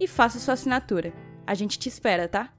[0.00, 1.12] e faça sua assinatura.
[1.46, 2.52] A gente te espera, tá?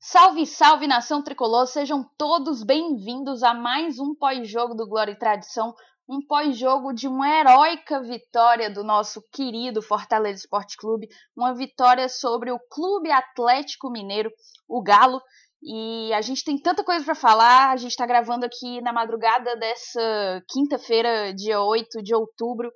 [0.00, 5.74] Salve, salve nação tricolor, sejam todos bem-vindos a mais um pós-jogo do Glória e Tradição,
[6.08, 12.50] um pós-jogo de uma heróica vitória do nosso querido Fortaleza Esporte Clube, uma vitória sobre
[12.50, 14.30] o Clube Atlético Mineiro,
[14.68, 15.20] o Galo.
[15.60, 19.56] E a gente tem tanta coisa para falar, a gente está gravando aqui na madrugada
[19.56, 22.70] dessa quinta-feira, dia 8 de outubro.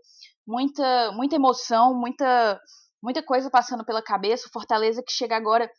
[0.45, 2.61] Muita, muita emoção, muita,
[3.03, 4.47] muita coisa passando pela cabeça.
[4.47, 5.71] O Fortaleza que chega agora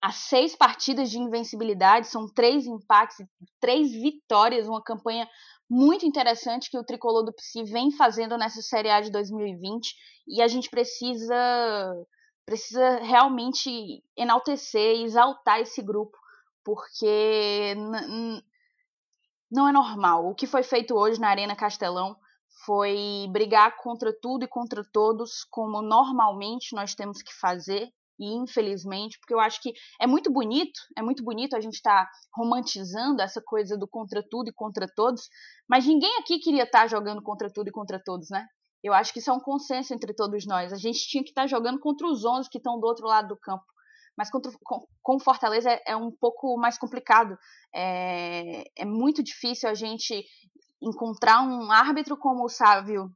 [0.00, 3.16] a seis partidas de invencibilidade, são três empates,
[3.58, 5.28] três vitórias, uma campanha
[5.68, 9.96] muito interessante que o tricolor do Psi vem fazendo nessa Série A de 2020
[10.28, 11.34] e a gente precisa
[12.44, 16.16] precisa realmente enaltecer exaltar esse grupo,
[16.62, 17.74] porque
[19.50, 20.28] não é normal.
[20.28, 22.16] O que foi feito hoje na Arena Castelão
[22.64, 29.18] foi brigar contra tudo e contra todos, como normalmente nós temos que fazer, e infelizmente,
[29.18, 33.20] porque eu acho que é muito bonito, é muito bonito a gente estar tá romantizando
[33.20, 35.28] essa coisa do contra tudo e contra todos,
[35.68, 38.46] mas ninguém aqui queria estar tá jogando contra tudo e contra todos, né?
[38.82, 40.72] Eu acho que isso é um consenso entre todos nós.
[40.72, 43.28] A gente tinha que estar tá jogando contra os 11 que estão do outro lado
[43.28, 43.64] do campo.
[44.16, 47.36] Mas contra, com, com Fortaleza é, é, um pouco mais complicado.
[47.74, 50.24] É, é muito difícil a gente
[50.86, 53.12] encontrar um árbitro como o Sávio,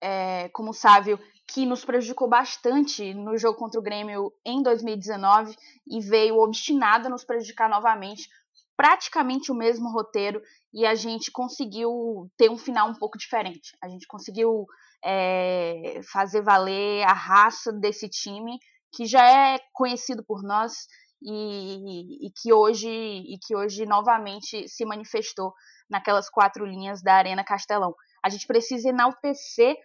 [0.00, 5.54] é, como o Sávio que nos prejudicou bastante no jogo contra o Grêmio em 2019
[5.86, 8.28] e veio obstinado a nos prejudicar novamente.
[8.74, 10.40] Praticamente o mesmo roteiro
[10.72, 13.76] e a gente conseguiu ter um final um pouco diferente.
[13.82, 14.66] A gente conseguiu
[15.04, 18.58] é, fazer valer a raça desse time
[18.94, 20.86] que já é conhecido por nós
[21.24, 25.52] e, e, que hoje e que hoje novamente se manifestou
[25.88, 27.94] naquelas quatro linhas da Arena Castelão.
[28.24, 29.76] A gente precisa enaltecer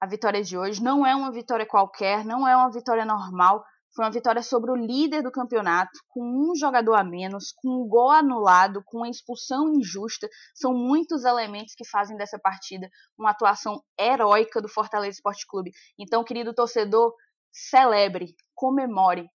[0.00, 0.82] a vitória de hoje.
[0.82, 3.64] Não é uma vitória qualquer, não é uma vitória normal.
[3.94, 7.86] Foi uma vitória sobre o líder do campeonato, com um jogador a menos, com um
[7.86, 10.26] gol anulado, com uma expulsão injusta.
[10.54, 12.88] São muitos elementos que fazem dessa partida
[13.18, 15.72] uma atuação heróica do Fortaleza Esporte Clube.
[15.98, 17.12] Então, querido torcedor,
[17.52, 19.28] celebre, comemore,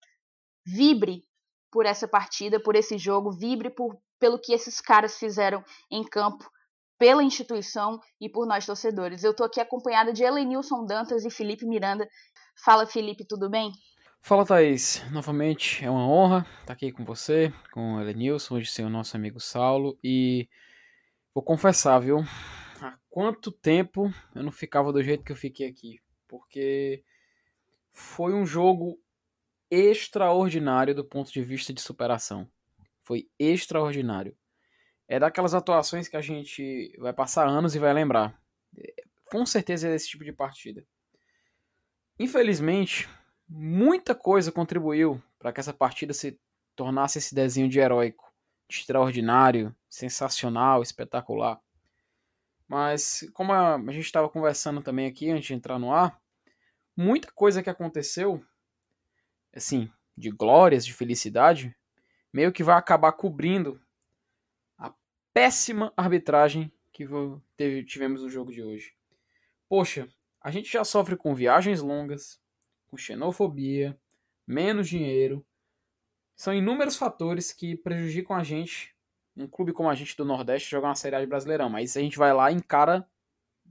[0.64, 1.22] vibre
[1.70, 6.48] por essa partida, por esse jogo, vibre por, pelo que esses caras fizeram em campo
[6.98, 9.24] pela instituição e por nós torcedores.
[9.24, 12.08] Eu estou aqui acompanhada de Helenilson Dantas e Felipe Miranda.
[12.56, 13.72] Fala, Felipe, tudo bem?
[14.22, 15.02] Fala, Thaís.
[15.10, 19.16] Novamente, é uma honra estar aqui com você, com o Helenilson, hoje sem o nosso
[19.16, 19.98] amigo Saulo.
[20.02, 20.48] E
[21.34, 22.20] vou confessar, viu?
[22.80, 26.00] Há quanto tempo eu não ficava do jeito que eu fiquei aqui?
[26.28, 27.02] Porque
[27.92, 28.98] foi um jogo
[29.70, 32.48] extraordinário do ponto de vista de superação.
[33.02, 34.36] Foi extraordinário
[35.08, 38.38] é daquelas atuações que a gente vai passar anos e vai lembrar.
[39.26, 40.84] Com certeza é desse tipo de partida.
[42.18, 43.08] Infelizmente,
[43.48, 46.38] muita coisa contribuiu para que essa partida se
[46.74, 48.32] tornasse esse desenho de heróico,
[48.68, 51.60] de extraordinário, sensacional, espetacular.
[52.66, 56.18] Mas, como a gente estava conversando também aqui antes de entrar no ar,
[56.96, 58.42] muita coisa que aconteceu,
[59.54, 61.74] assim, de glórias, de felicidade,
[62.32, 63.80] meio que vai acabar cobrindo
[65.32, 67.04] péssima arbitragem que
[67.84, 68.94] tivemos no jogo de hoje.
[69.68, 70.08] Poxa,
[70.40, 72.40] a gente já sofre com viagens longas,
[72.86, 73.98] com xenofobia,
[74.46, 75.44] menos dinheiro.
[76.36, 78.94] São inúmeros fatores que prejudicam a gente,
[79.36, 81.68] um clube como a gente do Nordeste, jogar uma Série A de Brasileirão.
[81.68, 83.04] Mas a gente vai lá e encara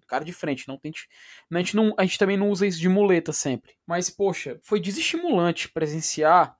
[0.04, 0.68] cara de frente.
[0.68, 1.08] Não tente,
[1.52, 3.76] a, gente não, a gente também não usa isso de muleta sempre.
[3.86, 6.58] Mas, poxa, foi desestimulante presenciar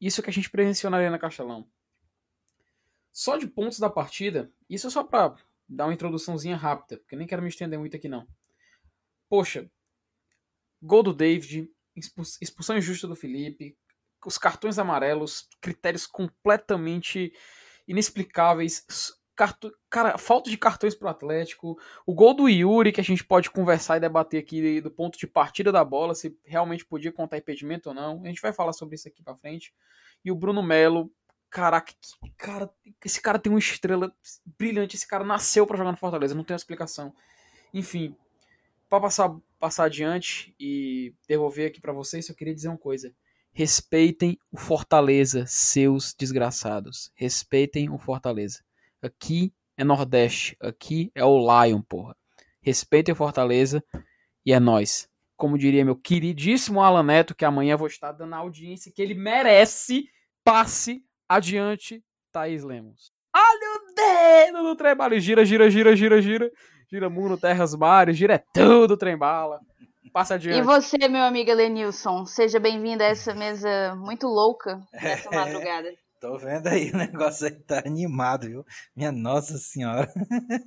[0.00, 1.68] isso que a gente presenciou na Arena Castelão.
[3.12, 5.36] Só de pontos da partida, isso é só para
[5.68, 8.26] dar uma introduçãozinha rápida, porque nem quero me estender muito aqui não.
[9.28, 9.70] Poxa,
[10.82, 11.70] gol do David,
[12.40, 13.76] expulsão injusta do Felipe,
[14.26, 17.32] os cartões amarelos, critérios completamente
[17.86, 18.84] inexplicáveis,
[19.36, 19.72] cartu...
[19.90, 23.96] cara, falta de cartões pro Atlético, o gol do Yuri, que a gente pode conversar
[23.96, 27.94] e debater aqui do ponto de partida da bola, se realmente podia contar impedimento ou
[27.94, 28.22] não.
[28.24, 29.74] A gente vai falar sobre isso aqui pra frente.
[30.24, 31.10] E o Bruno Melo,
[31.50, 32.70] caraca, que cara,
[33.04, 34.12] esse cara tem uma estrela
[34.58, 37.14] brilhante, esse cara nasceu para jogar no Fortaleza, não tem explicação.
[37.72, 38.16] Enfim,
[38.88, 43.14] para passar, passar adiante e devolver aqui para vocês, eu queria dizer uma coisa.
[43.52, 47.12] Respeitem o Fortaleza, seus desgraçados.
[47.14, 48.64] Respeitem o Fortaleza.
[49.04, 50.56] Aqui é Nordeste.
[50.62, 52.16] Aqui é o Lion, porra.
[52.62, 53.84] Respeitem o Fortaleza
[54.46, 55.06] e é nós.
[55.36, 59.12] Como diria meu queridíssimo Alan Neto, que amanhã vou estar dando a audiência que ele
[59.12, 60.04] merece.
[60.42, 62.02] Passe adiante,
[62.32, 63.12] Thaís Lemos.
[63.36, 66.50] Olha o dedo do trem Gira, gira, gira, gira, gira.
[66.90, 68.16] Gira mundo, terras, mares.
[68.16, 69.60] Gira é tudo trem bala.
[70.14, 70.60] Passa adiante.
[70.60, 75.92] E você, meu amigo Lenilson, seja bem-vindo a essa mesa muito louca dessa madrugada.
[76.24, 78.66] Tô vendo aí, o negócio aí tá animado, viu?
[78.96, 80.10] Minha Nossa Senhora.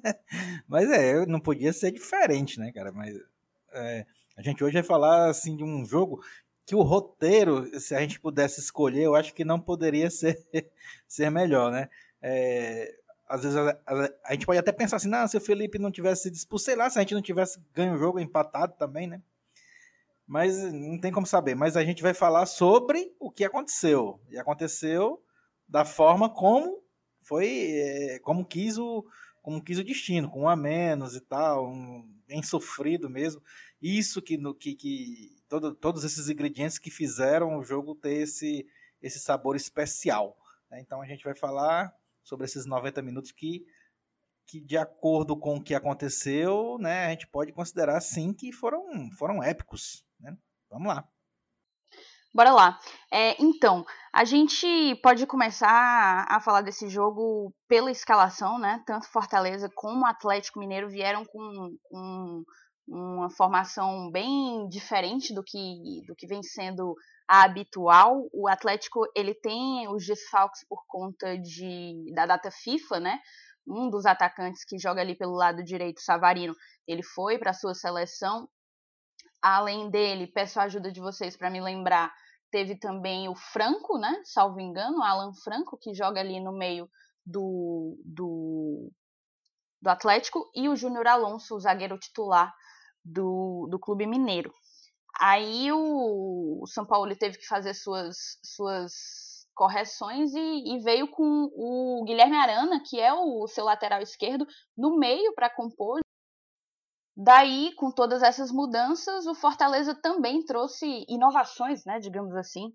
[0.70, 2.92] Mas é, não podia ser diferente, né, cara?
[2.92, 3.16] Mas
[3.74, 4.06] é,
[4.38, 6.24] a gente hoje vai falar, assim, de um jogo
[6.64, 10.38] que o roteiro, se a gente pudesse escolher, eu acho que não poderia ser,
[11.08, 11.90] ser melhor, né?
[12.22, 12.94] É,
[13.28, 15.90] às vezes a, a, a, gente pode até pensar assim, não, se o Felipe não
[15.90, 19.24] tivesse expulso, sei lá, se a gente não tivesse ganho o jogo empatado também, né?
[20.28, 21.56] Mas não tem como saber.
[21.56, 24.22] Mas a gente vai falar sobre o que aconteceu.
[24.30, 25.24] E aconteceu
[25.68, 26.84] da forma como
[27.22, 29.06] foi, é, como quis o,
[29.42, 33.42] como quis o destino, com um a menos e tal, um, bem sofrido mesmo.
[33.82, 38.66] Isso que, no, que, que todo, todos esses ingredientes que fizeram o jogo ter esse,
[39.02, 40.38] esse sabor especial.
[40.70, 40.82] Né?
[40.82, 41.94] Então a gente vai falar
[42.24, 43.66] sobre esses 90 minutos que,
[44.46, 49.10] que de acordo com o que aconteceu, né, a gente pode considerar sim que foram,
[49.12, 50.06] foram épicos.
[50.20, 50.38] Né?
[50.70, 51.08] Vamos lá.
[52.38, 52.80] Bora lá.
[53.12, 58.84] É, então, a gente pode começar a falar desse jogo pela escalação, né?
[58.86, 61.76] Tanto Fortaleza como Atlético Mineiro vieram com,
[62.88, 66.94] uma formação bem diferente do que, do que vem sendo
[67.28, 68.30] a habitual.
[68.32, 73.20] O Atlético ele tem os desfalques por conta de, da data FIFA, né?
[73.68, 76.54] Um dos atacantes que joga ali pelo lado direito, Savarino,
[76.88, 78.48] ele foi para sua seleção.
[79.42, 82.14] Além dele, peço a ajuda de vocês para me lembrar
[82.52, 84.22] Teve também o Franco, né?
[84.24, 86.90] Salvo engano, Alan Franco, que joga ali no meio
[87.26, 88.92] do, do,
[89.82, 92.54] do Atlético, e o Júnior Alonso, o zagueiro titular
[93.04, 94.54] do, do Clube Mineiro.
[95.20, 101.50] Aí o, o São Paulo teve que fazer suas, suas correções e, e, veio com
[101.54, 104.46] o Guilherme Arana, que é o seu lateral esquerdo,
[104.78, 106.00] no meio para compor
[107.20, 112.72] Daí, com todas essas mudanças, o Fortaleza também trouxe inovações, né, digamos assim.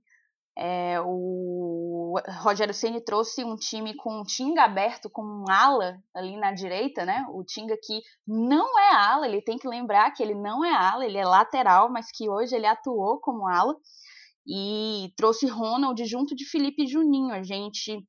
[0.59, 6.37] É, o Rogério Ceni trouxe um time com um Tinga aberto como um ala ali
[6.37, 7.25] na direita, né?
[7.31, 11.07] O Tinga que não é ala, ele tem que lembrar que ele não é ala,
[11.07, 13.75] ele é lateral, mas que hoje ele atuou como ala.
[14.45, 17.33] E trouxe Ronald junto de Felipe Juninho.
[17.33, 18.05] A gente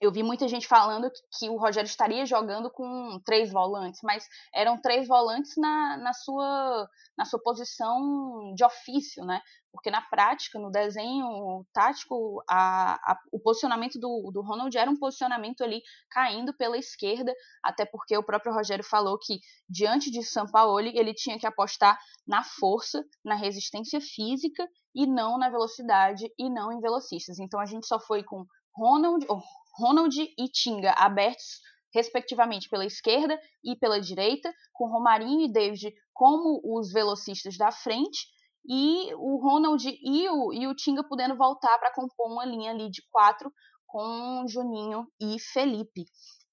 [0.00, 4.26] eu vi muita gente falando que, que, o Rogério estaria jogando com três volantes, mas
[4.54, 9.42] eram três volantes na, na, sua, na sua posição de ofício, né?
[9.70, 14.98] Porque na prática, no desenho tático, a, a, o posicionamento do, do Ronald era um
[14.98, 17.32] posicionamento ali caindo pela esquerda,
[17.62, 22.42] até porque o próprio Rogério falou que diante de Sampaoli ele tinha que apostar na
[22.42, 27.38] força, na resistência física e não na velocidade e não em velocistas.
[27.38, 29.40] Então a gente só foi com Ronald, oh,
[29.80, 31.60] Ronald e Tinga abertos
[31.92, 38.28] respectivamente pela esquerda e pela direita, com Romarinho e David como os velocistas da frente,
[38.68, 42.90] e o Ronald e o, e o Tinga podendo voltar para compor uma linha ali
[42.90, 43.50] de quatro
[43.86, 46.04] com Juninho e Felipe.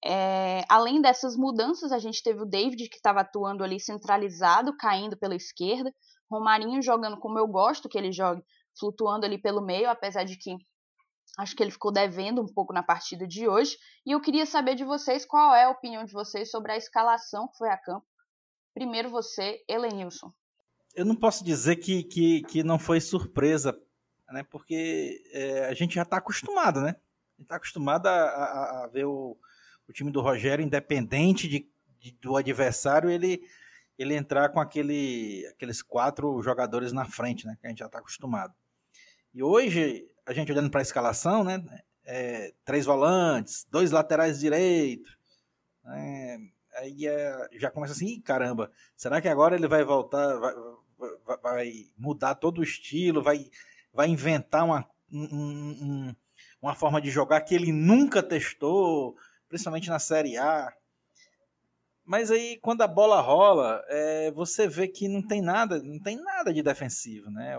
[0.04, 5.18] É, além dessas mudanças, a gente teve o David que estava atuando ali centralizado, caindo
[5.18, 5.92] pela esquerda,
[6.30, 8.42] Romarinho jogando como eu gosto que ele jogue,
[8.78, 10.56] flutuando ali pelo meio, apesar de que
[11.36, 13.76] Acho que ele ficou devendo um pouco na partida de hoje.
[14.04, 17.48] E eu queria saber de vocês qual é a opinião de vocês sobre a escalação
[17.48, 18.06] que foi a campo.
[18.74, 20.32] Primeiro você, Elenilson.
[20.94, 23.78] Eu não posso dizer que, que, que não foi surpresa,
[24.30, 24.42] né?
[24.42, 26.96] Porque é, a gente já está acostumado, né?
[27.42, 29.36] está acostumado a, a, a ver o,
[29.88, 33.42] o, time do Rogério, independente de, de, do adversário, ele,
[33.96, 37.56] ele entrar com aquele, aqueles quatro jogadores na frente, né?
[37.60, 38.54] Que a gente já está acostumado.
[39.32, 41.62] E hoje a gente olhando para a escalação, né?
[42.04, 45.16] É, três volantes, dois laterais direitos.
[45.86, 46.36] É,
[46.76, 50.54] aí é, já começa assim, caramba, será que agora ele vai voltar, vai,
[51.26, 53.50] vai, vai mudar todo o estilo, vai,
[53.92, 56.16] vai inventar uma, um, um,
[56.62, 59.16] uma forma de jogar que ele nunca testou?
[59.48, 60.72] principalmente na Série A.
[62.04, 66.16] Mas aí, quando a bola rola, é, você vê que não tem nada, não tem
[66.16, 67.56] nada de defensivo, né?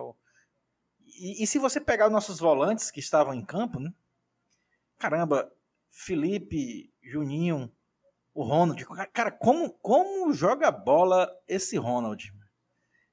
[1.19, 3.93] E, e, se você pegar os nossos volantes que estavam em campo, né?
[4.97, 5.51] Caramba,
[5.91, 7.69] Felipe, Juninho,
[8.33, 8.85] o Ronald.
[9.11, 12.33] Cara, como, como joga bola esse Ronald?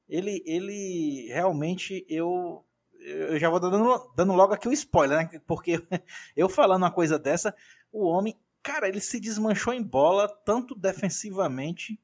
[0.08, 2.64] Ele, ele realmente, eu,
[3.00, 5.40] eu já vou dando, dando logo aqui o spoiler, né?
[5.44, 5.84] Porque
[6.36, 7.52] eu falando uma coisa dessa,
[7.90, 12.00] o homem, cara, ele se desmanchou em bola, tanto defensivamente,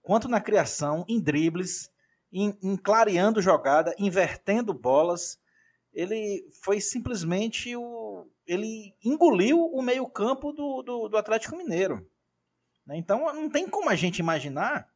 [0.00, 1.91] quanto na criação, em dribles,
[2.32, 5.38] em, em clareando jogada, invertendo bolas.
[5.92, 8.26] Ele foi simplesmente o.
[8.46, 12.08] Ele engoliu o meio-campo do, do, do Atlético Mineiro.
[12.86, 12.96] Né?
[12.96, 14.88] Então não tem como a gente imaginar,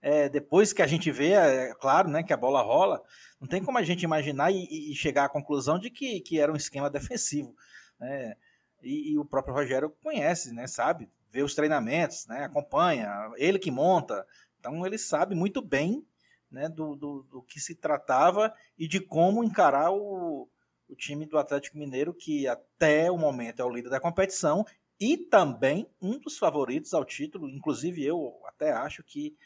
[0.00, 3.02] é, depois que a gente vê, é claro, né, que a bola rola,
[3.40, 6.52] não tem como a gente imaginar e, e chegar à conclusão de que, que era
[6.52, 7.54] um esquema defensivo.
[8.00, 8.34] Né?
[8.82, 13.70] E, e, o próprio Rogério conhece, né, sabe, vê os treinamentos, né, acompanha, ele que
[13.70, 14.26] monta,
[14.58, 16.04] então ele sabe muito bem
[16.52, 20.48] né, do, do, do que se tratava e de como encarar o,
[20.88, 24.64] o time do Atlético Mineiro, que até o momento é o líder da competição
[25.00, 27.48] e também um dos favoritos ao título.
[27.48, 29.36] Inclusive, eu até acho que,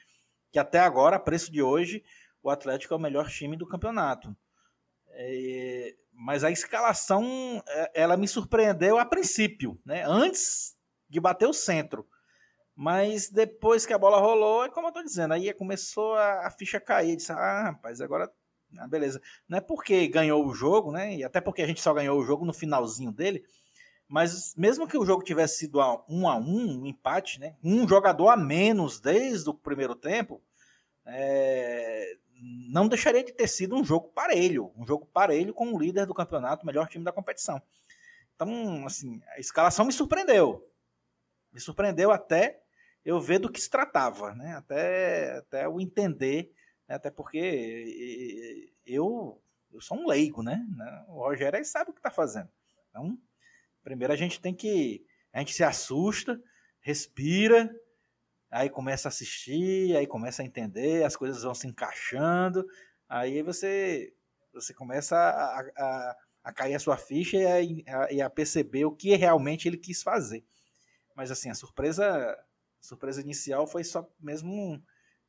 [0.50, 2.04] que até agora, a preço de hoje,
[2.42, 4.36] o Atlético é o melhor time do campeonato.
[5.10, 10.04] É, mas a escalação é, ela me surpreendeu a princípio, né?
[10.06, 10.76] antes
[11.08, 12.06] de bater o centro.
[12.76, 16.50] Mas depois que a bola rolou, é como eu estou dizendo, aí começou a, a
[16.50, 17.16] ficha cair.
[17.16, 18.30] Disse, ah, rapaz, agora
[18.78, 19.21] ah, beleza.
[19.49, 21.14] Não é porque ganhou o jogo, né?
[21.14, 23.45] E até porque a gente só ganhou o jogo no finalzinho dele,
[24.09, 25.78] mas mesmo que o jogo tivesse sido
[26.09, 27.56] um a um, um empate, né?
[27.62, 30.42] Um jogador a menos desde o primeiro tempo,
[31.04, 32.16] é,
[32.68, 36.14] não deixaria de ter sido um jogo parelho, um jogo parelho com o líder do
[36.14, 37.61] campeonato, o melhor time da competição.
[38.35, 40.68] Então, assim, a escalação me surpreendeu.
[41.52, 42.62] Me surpreendeu até
[43.06, 44.56] eu ver do que se tratava, né?
[44.56, 46.52] Até, até eu entender,
[46.86, 46.96] né?
[46.96, 49.40] até porque eu,
[49.72, 50.66] eu sou um leigo, né?
[51.08, 52.50] O Rogério aí sabe o que está fazendo.
[52.90, 53.18] Então,
[53.86, 55.06] Primeiro a gente tem que.
[55.32, 56.42] A gente se assusta,
[56.80, 57.72] respira,
[58.50, 62.66] aí começa a assistir, aí começa a entender, as coisas vão se encaixando,
[63.08, 64.12] aí você,
[64.52, 68.90] você começa a, a, a cair a sua ficha e a, e a perceber o
[68.90, 70.44] que realmente ele quis fazer.
[71.14, 72.45] Mas assim, a surpresa, a
[72.86, 74.82] surpresa inicial foi só mesmo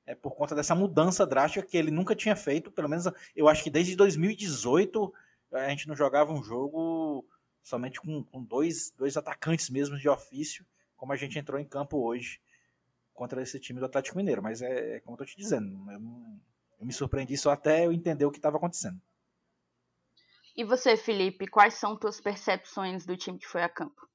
[0.05, 3.63] é, por conta dessa mudança drástica que ele nunca tinha feito, pelo menos eu acho
[3.63, 5.13] que desde 2018
[5.51, 7.25] a gente não jogava um jogo
[7.61, 11.97] somente com, com dois, dois atacantes mesmo de ofício, como a gente entrou em campo
[11.97, 12.39] hoje
[13.13, 14.41] contra esse time do Atlético Mineiro.
[14.41, 15.99] Mas é, é como eu tô te dizendo, eu,
[16.79, 19.01] eu me surpreendi só até eu entender o que estava acontecendo.
[20.55, 24.07] E você, Felipe, quais são tuas percepções do time que foi a campo?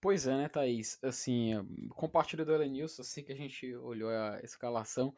[0.00, 0.98] Pois é, né, Thaís?
[1.02, 1.52] Assim,
[1.90, 5.14] compartilho do Elenilson, assim que a gente olhou a escalação,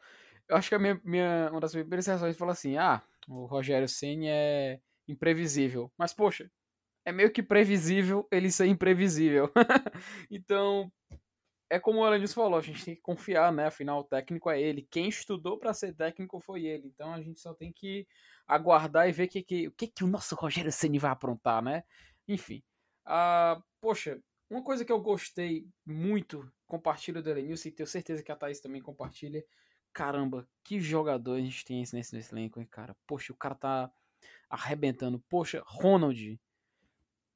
[0.47, 3.87] eu acho que a minha, minha uma das primeiras reações foi assim, ah, o Rogério
[3.87, 5.91] Senna é imprevisível.
[5.97, 6.51] Mas, poxa,
[7.05, 9.51] é meio que previsível ele ser imprevisível.
[10.29, 10.91] então,
[11.69, 13.67] é como o Alanis falou, a gente tem que confiar, né?
[13.67, 14.87] Afinal, o técnico é ele.
[14.91, 16.87] Quem estudou para ser técnico foi ele.
[16.87, 18.07] Então a gente só tem que
[18.47, 21.83] aguardar e ver que, que, o que, que o nosso Rogério Ceni vai aprontar, né?
[22.27, 22.61] Enfim.
[23.07, 24.19] Uh, poxa,
[24.53, 28.59] uma coisa que eu gostei muito, compartilho do Elenilson e tenho certeza que a Thaís
[28.59, 29.43] também compartilha.
[29.91, 32.95] Caramba, que jogador a gente tem nesse, nesse elenco, hein, cara?
[33.07, 33.91] Poxa, o cara tá
[34.49, 35.19] arrebentando.
[35.29, 36.39] Poxa, Ronald,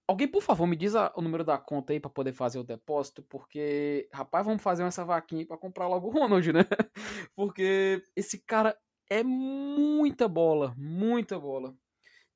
[0.09, 2.63] Alguém, por favor, me diz a, o número da conta aí para poder fazer o
[2.63, 6.61] depósito, porque, rapaz, vamos fazer essa vaquinha para comprar logo o Ronald, né?
[7.35, 8.77] Porque esse cara
[9.09, 11.75] é muita bola, muita bola.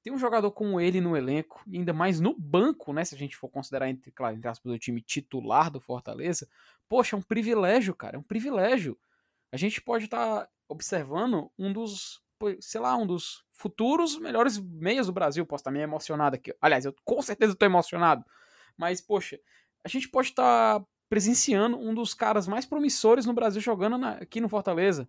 [0.03, 3.05] Tem um jogador como ele no elenco, ainda mais no banco, né?
[3.05, 6.47] Se a gente for considerar, entre, claro, entre aspas, o time titular do Fortaleza.
[6.89, 8.97] Poxa, é um privilégio, cara, é um privilégio.
[9.51, 12.21] A gente pode estar tá observando um dos,
[12.59, 15.45] sei lá, um dos futuros melhores meias do Brasil.
[15.45, 16.55] Posso estar meio emocionado aqui.
[16.59, 18.25] Aliás, eu com certeza estou emocionado.
[18.75, 19.39] Mas, poxa,
[19.83, 24.39] a gente pode estar presenciando um dos caras mais promissores no Brasil jogando na, aqui
[24.41, 25.07] no Fortaleza.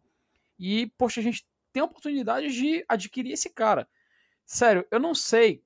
[0.58, 3.88] E, poxa, a gente tem a oportunidade de adquirir esse cara.
[4.52, 5.64] Sério, eu não sei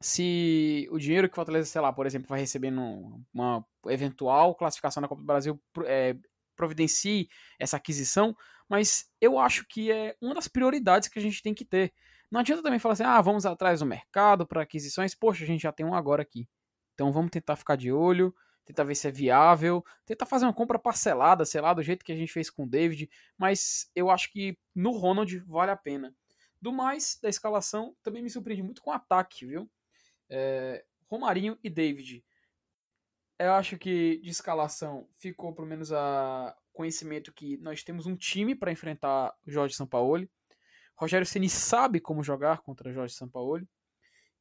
[0.00, 5.02] se o dinheiro que o Fortaleza, sei lá, por exemplo, vai receber numa eventual classificação
[5.02, 6.16] na Copa do Brasil é,
[6.56, 8.34] providencie essa aquisição,
[8.70, 11.92] mas eu acho que é uma das prioridades que a gente tem que ter.
[12.30, 15.60] Não adianta também falar assim, ah, vamos atrás do mercado para aquisições, poxa, a gente
[15.60, 16.48] já tem um agora aqui.
[16.94, 20.78] Então vamos tentar ficar de olho, tentar ver se é viável, tentar fazer uma compra
[20.78, 24.32] parcelada, sei lá, do jeito que a gente fez com o David, mas eu acho
[24.32, 26.14] que no Ronald vale a pena.
[26.60, 29.70] Do mais, da escalação, também me surpreendi muito com o ataque, viu?
[30.28, 32.24] É, Romarinho e David.
[33.38, 38.54] Eu acho que de escalação ficou pelo menos a conhecimento que nós temos um time
[38.54, 40.30] para enfrentar o Jorge Sampaoli.
[40.94, 43.68] Rogério Ceni sabe como jogar contra Jorge Sampaoli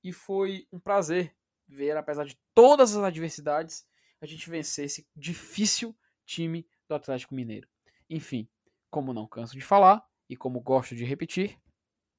[0.04, 1.36] e foi um prazer
[1.68, 3.86] ver, apesar de todas as adversidades,
[4.22, 5.96] a gente vencer esse difícil
[6.26, 7.68] time do Atlético Mineiro.
[8.10, 8.48] Enfim,
[8.90, 11.60] como não canso de falar e como gosto de repetir,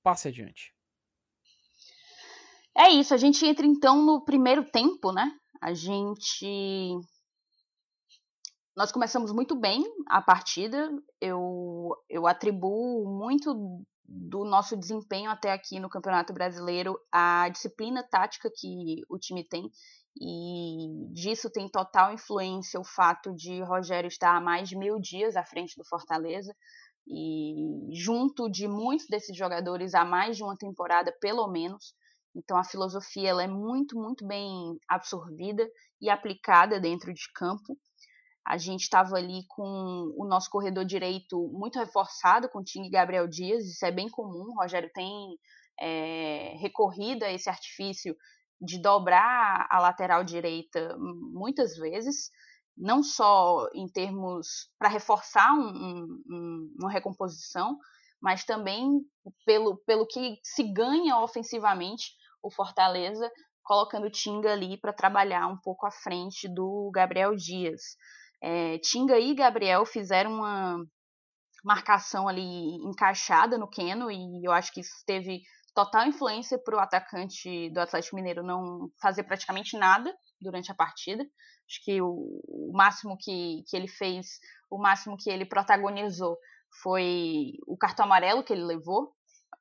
[0.06, 0.72] passe adiante.
[2.78, 5.32] É isso, a gente entra então no primeiro tempo, né?
[5.60, 6.94] A gente.
[8.76, 10.90] Nós começamos muito bem a partida.
[11.20, 18.48] Eu, eu atribuo muito do nosso desempenho até aqui no Campeonato Brasileiro à disciplina tática
[18.54, 19.68] que o time tem.
[20.20, 25.34] E disso tem total influência o fato de Rogério estar há mais de mil dias
[25.34, 26.54] à frente do Fortaleza
[27.06, 27.54] e
[27.92, 31.94] junto de muitos desses jogadores há mais de uma temporada, pelo menos.
[32.34, 35.66] Então a filosofia ela é muito, muito bem absorvida
[36.00, 37.78] e aplicada dentro de campo.
[38.46, 43.26] A gente estava ali com o nosso corredor direito muito reforçado com o Ting Gabriel
[43.26, 44.50] Dias, isso é bem comum.
[44.50, 45.36] O Rogério tem
[45.80, 48.14] é, recorrido a esse artifício
[48.60, 52.30] de dobrar a lateral direita muitas vezes,
[52.76, 57.78] não só em termos para reforçar um, um, uma recomposição,
[58.20, 59.00] mas também
[59.44, 63.30] pelo, pelo que se ganha ofensivamente o Fortaleza,
[63.62, 67.96] colocando Tinga ali para trabalhar um pouco à frente do Gabriel Dias.
[68.42, 70.84] É, Tinga e Gabriel fizeram uma
[71.64, 75.42] marcação ali encaixada no Keno e eu acho que isso teve
[75.76, 81.22] total influência para o atacante do Atlético Mineiro não fazer praticamente nada durante a partida.
[81.22, 84.40] Acho que o, o máximo que, que ele fez,
[84.70, 86.38] o máximo que ele protagonizou
[86.82, 89.12] foi o cartão amarelo que ele levou.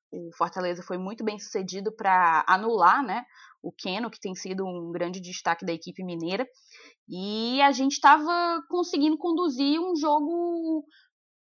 [0.09, 3.25] O Fortaleza foi muito bem sucedido para anular né,
[3.61, 6.47] o Keno, que tem sido um grande destaque da equipe mineira.
[7.09, 10.85] E a gente estava conseguindo conduzir um jogo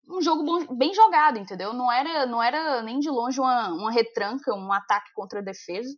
[0.09, 1.73] um jogo bem jogado, entendeu?
[1.73, 5.95] Não era, não era nem de longe uma, uma retranca, um ataque contra a defesa.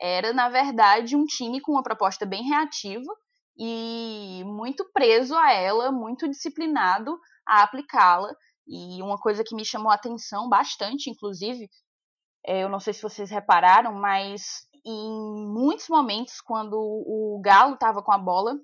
[0.00, 3.12] Era, na verdade, um time com uma proposta bem reativa
[3.56, 8.34] e muito preso a ela, muito disciplinado a aplicá-la.
[8.66, 11.68] E uma coisa que me chamou a atenção bastante, inclusive,
[12.44, 18.02] é, eu não sei se vocês repararam, mas em muitos momentos, quando o Galo estava
[18.02, 18.58] com a bola,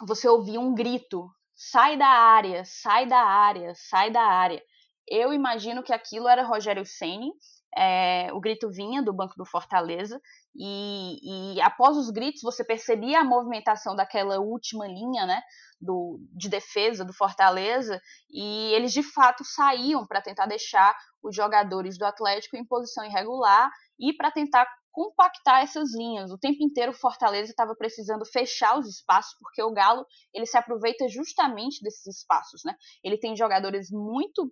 [0.00, 4.62] você ouvia um grito sai da área, sai da área, sai da área.
[5.06, 7.30] Eu imagino que aquilo era Rogério Ceni.
[7.76, 10.20] É, o grito vinha do banco do Fortaleza
[10.54, 15.42] e, e, após os gritos você percebia a movimentação daquela última linha, né,
[15.80, 21.98] do, de defesa do Fortaleza e eles de fato saíam para tentar deixar os jogadores
[21.98, 26.30] do Atlético em posição irregular e para tentar compactar essas linhas.
[26.30, 30.56] O tempo inteiro o Fortaleza estava precisando fechar os espaços, porque o Galo ele se
[30.56, 32.62] aproveita justamente desses espaços.
[32.64, 32.72] Né?
[33.02, 34.50] Ele tem jogadores muito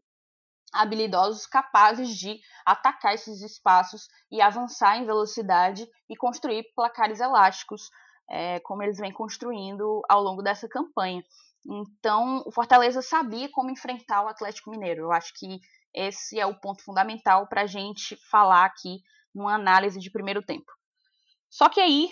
[0.74, 7.88] habilidosos capazes de atacar esses espaços e avançar em velocidade e construir placares elásticos,
[8.28, 11.22] é, como eles vêm construindo ao longo dessa campanha.
[11.64, 15.02] Então, o Fortaleza sabia como enfrentar o Atlético Mineiro.
[15.02, 15.60] Eu acho que
[15.94, 18.98] esse é o ponto fundamental para a gente falar aqui
[19.34, 20.70] numa análise de primeiro tempo.
[21.50, 22.10] Só que aí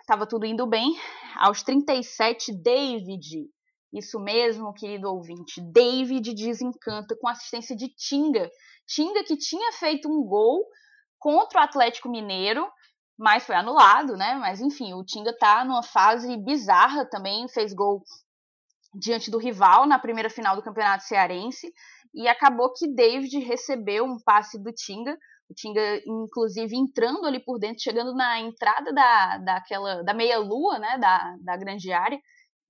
[0.00, 0.96] estava tudo indo bem.
[1.36, 3.48] Aos 37, David,
[3.92, 8.50] isso mesmo, querido ouvinte, David desencanta com assistência de Tinga.
[8.86, 10.64] Tinga que tinha feito um gol
[11.18, 12.66] contra o Atlético Mineiro,
[13.18, 14.34] mas foi anulado, né?
[14.36, 18.02] Mas enfim, o Tinga tá numa fase bizarra também, fez gol
[18.94, 21.72] diante do rival na primeira final do Campeonato Cearense
[22.14, 25.16] e acabou que David recebeu um passe do Tinga
[25.50, 30.98] o Tinga, inclusive, entrando ali por dentro, chegando na entrada da, daquela, da meia-lua, né,
[30.98, 32.20] da, da grande área,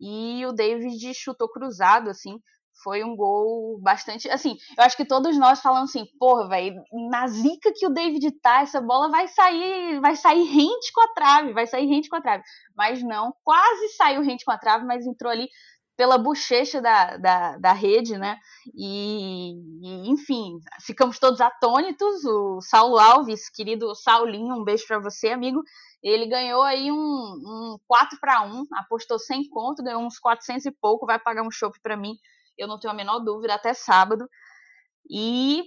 [0.01, 2.39] e o David chutou cruzado, assim,
[2.83, 4.31] foi um gol bastante.
[4.31, 8.31] Assim, eu acho que todos nós falamos assim, porra, velho, na zica que o David
[8.41, 12.17] tá, essa bola vai sair, vai sair rente com a trave, vai sair rente com
[12.17, 12.43] a trave.
[12.77, 15.49] Mas não, quase saiu rente com a trave, mas entrou ali
[15.99, 18.39] pela bochecha da, da, da rede, né?
[18.73, 22.25] E, e, enfim, ficamos todos atônitos.
[22.25, 25.61] O Saulo Alves, querido Saulinho, um beijo para você, amigo.
[26.01, 30.71] Ele ganhou aí um, um 4 para 1, apostou 100 conto, ganhou uns 400 e
[30.71, 32.15] pouco, vai pagar um chopp para mim,
[32.57, 34.29] eu não tenho a menor dúvida, até sábado.
[35.11, 35.65] E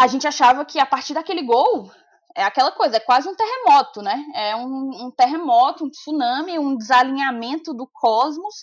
[0.00, 1.90] a gente achava que a partir daquele gol,
[2.38, 4.24] é aquela coisa, é quase um terremoto, né?
[4.32, 8.54] É um, um terremoto, um tsunami, um desalinhamento do cosmos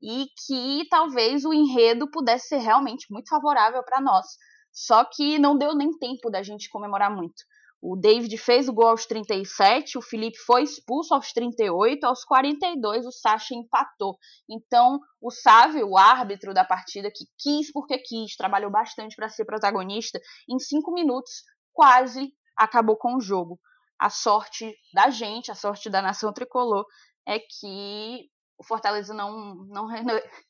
[0.00, 4.26] e que talvez o enredo pudesse ser realmente muito favorável para nós.
[4.72, 7.42] Só que não deu nem tempo da gente comemorar muito.
[7.82, 13.06] O David fez o gol aos 37, o Felipe foi expulso aos 38, aos 42
[13.06, 14.16] o Sacha empatou.
[14.48, 19.44] Então, o Sávio, o árbitro da partida, que quis porque quis, trabalhou bastante para ser
[19.44, 23.58] protagonista, em cinco minutos quase acabou com o jogo.
[23.98, 26.84] A sorte da gente, a sorte da nação tricolor,
[27.26, 29.86] é que o Fortaleza não, não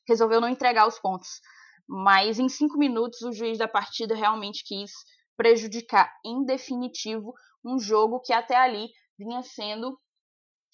[0.07, 1.41] resolveu não entregar os pontos.
[1.87, 4.91] Mas em cinco minutos o juiz da partida realmente quis
[5.37, 9.97] prejudicar em definitivo um jogo que até ali vinha sendo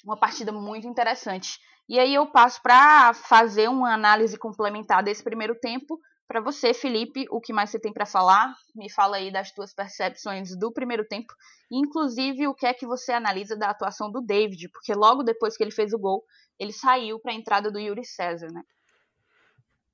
[0.04, 1.58] uma partida muito interessante.
[1.88, 6.00] E aí eu passo para fazer uma análise complementar desse primeiro tempo.
[6.28, 8.56] Para você, Felipe, o que mais você tem para falar?
[8.76, 11.34] Me fala aí das tuas percepções do primeiro tempo,
[11.70, 15.64] inclusive o que é que você analisa da atuação do David, porque logo depois que
[15.64, 16.24] ele fez o gol,
[16.58, 18.64] ele saiu para a entrada do Yuri César, né?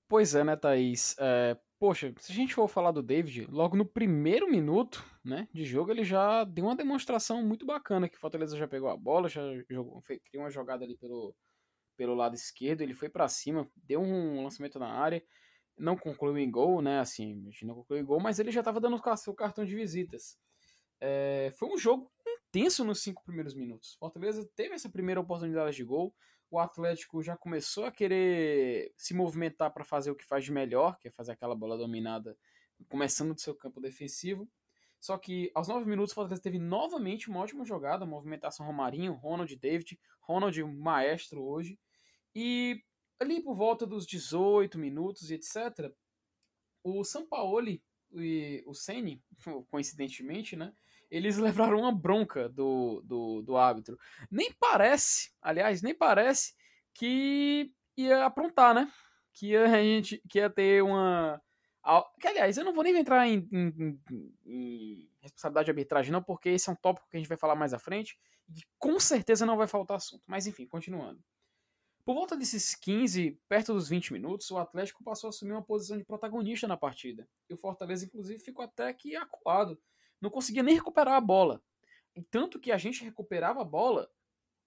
[0.07, 1.15] Pois é, né, Thaís?
[1.19, 5.63] É, poxa, se a gente for falar do David, logo no primeiro minuto né, de
[5.63, 9.29] jogo, ele já deu uma demonstração muito bacana que o Fortaleza já pegou a bola,
[9.29, 11.35] já jogou, fez, criou uma jogada ali pelo,
[11.95, 15.23] pelo lado esquerdo, ele foi para cima, deu um lançamento na área,
[15.79, 18.59] não concluiu em gol, né, assim, a gente não concluiu em gol, mas ele já
[18.61, 20.37] estava dando o seu cartão de visitas.
[20.99, 23.95] É, foi um jogo intenso nos cinco primeiros minutos.
[23.95, 26.13] Fortaleza teve essa primeira oportunidade de gol,
[26.51, 30.97] o Atlético já começou a querer se movimentar para fazer o que faz de melhor,
[30.97, 32.35] que é fazer aquela bola dominada,
[32.89, 34.49] começando do seu campo defensivo.
[34.99, 39.55] Só que aos 9 minutos o Fortaleza teve novamente uma ótima jogada, movimentação Romarinho, Ronald
[39.55, 41.79] David, Ronald maestro hoje.
[42.35, 42.83] E
[43.19, 45.93] ali por volta dos 18 minutos e etc,
[46.83, 49.21] o Sampaoli e o Ceni,
[49.69, 50.73] coincidentemente, né,
[51.09, 51.37] eles
[51.73, 53.97] levaram uma bronca do, do, do árbitro.
[54.29, 56.53] Nem parece, aliás, nem parece
[56.93, 58.91] que ia aprontar, né?
[59.33, 61.41] Que ia, a gente, que ia ter uma.
[62.19, 63.99] Que, aliás, eu não vou nem entrar em, em,
[64.45, 67.55] em, responsabilidade de arbitragem, não, porque esse é um tópico que a gente vai falar
[67.55, 68.17] mais à frente
[68.49, 70.23] e com certeza não vai faltar assunto.
[70.27, 71.23] Mas enfim, continuando.
[72.09, 75.95] Por volta desses 15, perto dos 20 minutos, o Atlético passou a assumir uma posição
[75.95, 77.29] de protagonista na partida.
[77.47, 79.79] E o Fortaleza, inclusive, ficou até que acuado
[80.19, 81.61] não conseguia nem recuperar a bola.
[82.15, 84.09] E tanto que a gente recuperava a bola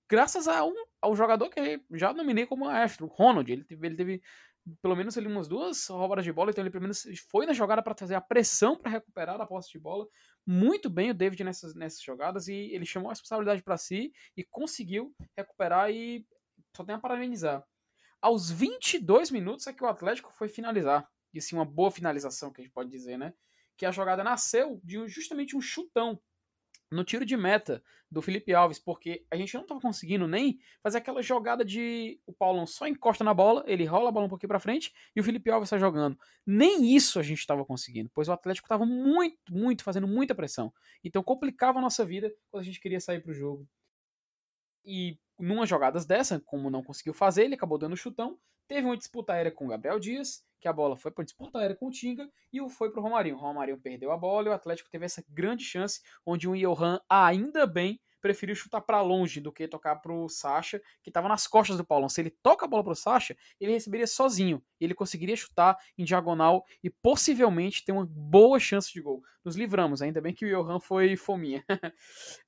[0.08, 3.50] graças a um, ao jogador que já nominei como maestro, o Ronald.
[3.50, 4.22] Ele teve, ele teve
[4.80, 7.82] pelo menos ali umas duas roubadas de bola, então ele pelo menos foi na jogada
[7.82, 10.06] para trazer a pressão para recuperar a posse de bola.
[10.46, 14.44] Muito bem o David nessas, nessas jogadas e ele chamou a responsabilidade para si e
[14.44, 16.24] conseguiu recuperar e
[16.76, 17.64] só tem a parabenizar.
[18.20, 21.08] Aos 22 minutos é que o Atlético foi finalizar.
[21.34, 23.32] E assim, uma boa finalização que a gente pode dizer, né?
[23.76, 26.20] que a jogada nasceu de justamente um chutão
[26.90, 30.98] no tiro de meta do Felipe Alves, porque a gente não estava conseguindo nem fazer
[30.98, 34.50] aquela jogada de o Paulão só encosta na bola, ele rola a bola um pouquinho
[34.50, 36.18] para frente e o Felipe Alves está jogando.
[36.46, 40.72] Nem isso a gente estava conseguindo, pois o Atlético estava muito, muito fazendo muita pressão.
[41.02, 43.66] Então complicava a nossa vida quando a gente queria sair para o jogo.
[44.84, 48.38] E numa jogadas dessa, como não conseguiu fazer, ele acabou dando chutão.
[48.68, 51.74] Teve uma disputa aérea com o Gabriel Dias, que a bola foi para disputa aérea
[51.74, 53.34] com o Tinga e foi para o Romarinho.
[53.34, 57.00] O Romarinho perdeu a bola e o Atlético teve essa grande chance, onde o Johan,
[57.08, 61.48] ainda bem, preferiu chutar para longe do que tocar para o Sacha, que estava nas
[61.48, 62.08] costas do Paulão.
[62.08, 64.62] Se ele toca a bola para o Sacha, ele receberia sozinho.
[64.80, 69.24] Ele conseguiria chutar em diagonal e possivelmente ter uma boa chance de gol.
[69.44, 71.64] Nos livramos, ainda bem que o Johan foi fominha.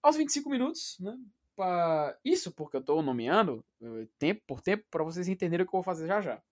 [0.00, 1.18] Aos 25 minutos, né?
[1.56, 2.18] Pra...
[2.24, 5.78] Isso porque eu estou nomeando eh, tempo por tempo para vocês entenderem o que eu
[5.78, 6.42] vou fazer já já.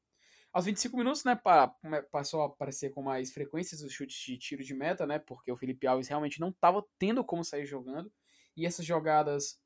[0.53, 1.41] Aos 25 minutos, né,
[2.11, 5.57] passou a aparecer com mais frequências os chutes de tiro de meta, né, porque o
[5.57, 8.13] Felipe Alves realmente não estava tendo como sair jogando.
[8.55, 9.59] E essas jogadas,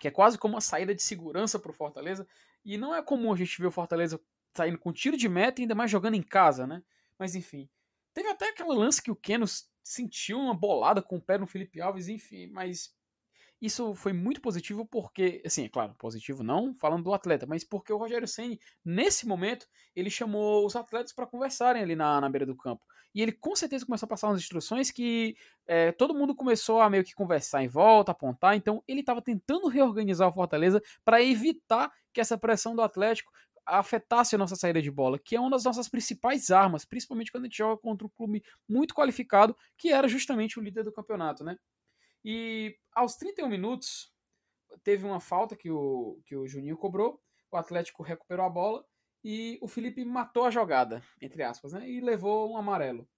[0.00, 2.26] que é quase como uma saída de segurança para Fortaleza,
[2.64, 4.18] e não é comum a gente ver o Fortaleza
[4.56, 6.82] saindo com tiro de meta e ainda mais jogando em casa, né?
[7.18, 7.68] Mas enfim.
[8.14, 9.44] Teve até aquele lance que o Keno
[9.82, 12.94] sentiu uma bolada com o pé no Felipe Alves, enfim, mas
[13.64, 17.92] isso foi muito positivo porque, assim, é claro, positivo não falando do atleta, mas porque
[17.92, 22.44] o Rogério Ceni nesse momento, ele chamou os atletas para conversarem ali na, na beira
[22.44, 22.84] do campo.
[23.14, 26.90] E ele com certeza começou a passar umas instruções que é, todo mundo começou a
[26.90, 28.56] meio que conversar em volta, apontar.
[28.56, 33.32] Então ele estava tentando reorganizar o Fortaleza para evitar que essa pressão do Atlético
[33.66, 37.44] afetasse a nossa saída de bola, que é uma das nossas principais armas, principalmente quando
[37.44, 41.42] a gente joga contra um clube muito qualificado, que era justamente o líder do campeonato,
[41.42, 41.56] né?
[42.24, 44.12] E aos 31 minutos,
[44.82, 48.84] teve uma falta que o, que o Juninho cobrou, o Atlético recuperou a bola
[49.22, 51.88] e o Felipe matou a jogada, entre aspas, né?
[51.88, 53.08] E levou um amarelo.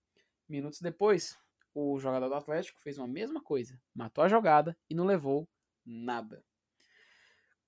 [0.48, 1.36] Minutos depois,
[1.74, 5.48] o jogador do Atlético fez uma mesma coisa, matou a jogada e não levou
[5.84, 6.44] nada.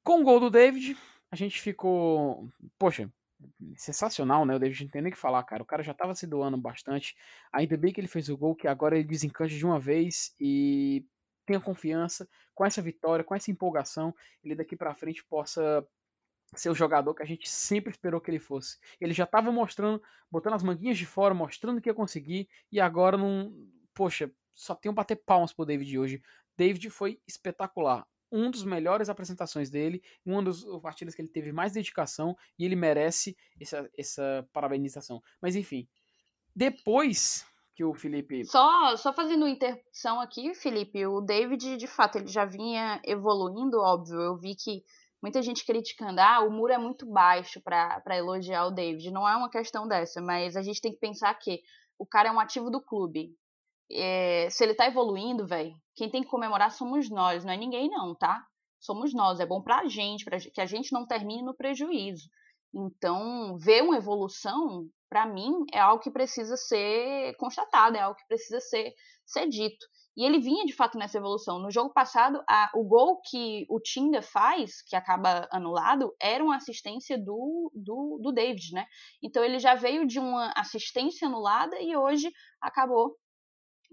[0.02, 0.96] Com o gol do David,
[1.30, 2.48] a gente ficou.
[2.78, 3.12] Poxa,
[3.76, 4.54] sensacional, né?
[4.54, 5.62] O David não tem nem o que falar, cara.
[5.62, 7.14] O cara já tava se doando bastante.
[7.52, 11.04] Ainda bem que ele fez o gol, que agora ele desencante de uma vez e
[11.48, 15.86] tenha confiança com essa vitória, com essa empolgação, ele daqui para frente possa
[16.54, 18.78] ser o jogador que a gente sempre esperou que ele fosse.
[19.00, 23.16] Ele já estava mostrando, botando as manguinhas de fora, mostrando que ia conseguir, e agora
[23.16, 23.52] não.
[23.94, 26.22] Poxa, só tenho bater palmas pro David hoje.
[26.56, 28.06] David foi espetacular.
[28.30, 32.76] Um dos melhores apresentações dele, uma das partidas que ele teve mais dedicação, e ele
[32.76, 35.22] merece essa, essa parabenização.
[35.40, 35.88] Mas enfim,
[36.54, 37.46] depois
[37.78, 38.44] que o Felipe.
[38.44, 44.20] Só, só fazendo interrupção aqui, Felipe, o David, de fato, ele já vinha evoluindo, óbvio.
[44.20, 44.82] Eu vi que
[45.22, 49.12] muita gente criticando, ah, o muro é muito baixo para elogiar o David.
[49.12, 51.60] Não é uma questão dessa, mas a gente tem que pensar que
[51.96, 53.30] o cara é um ativo do clube.
[53.92, 57.88] É, se ele tá evoluindo, velho, quem tem que comemorar somos nós, não é ninguém
[57.88, 58.44] não, tá?
[58.80, 62.28] Somos nós, é bom pra gente, pra que a gente não termine no prejuízo.
[62.74, 68.26] Então, ver uma evolução, para mim, é algo que precisa ser constatado, é algo que
[68.26, 68.92] precisa ser,
[69.24, 69.86] ser dito.
[70.16, 71.60] E ele vinha de fato nessa evolução.
[71.60, 76.56] No jogo passado, a, o gol que o Tinga faz, que acaba anulado, era uma
[76.56, 78.84] assistência do, do, do David, né?
[79.22, 83.16] Então ele já veio de uma assistência anulada e hoje acabou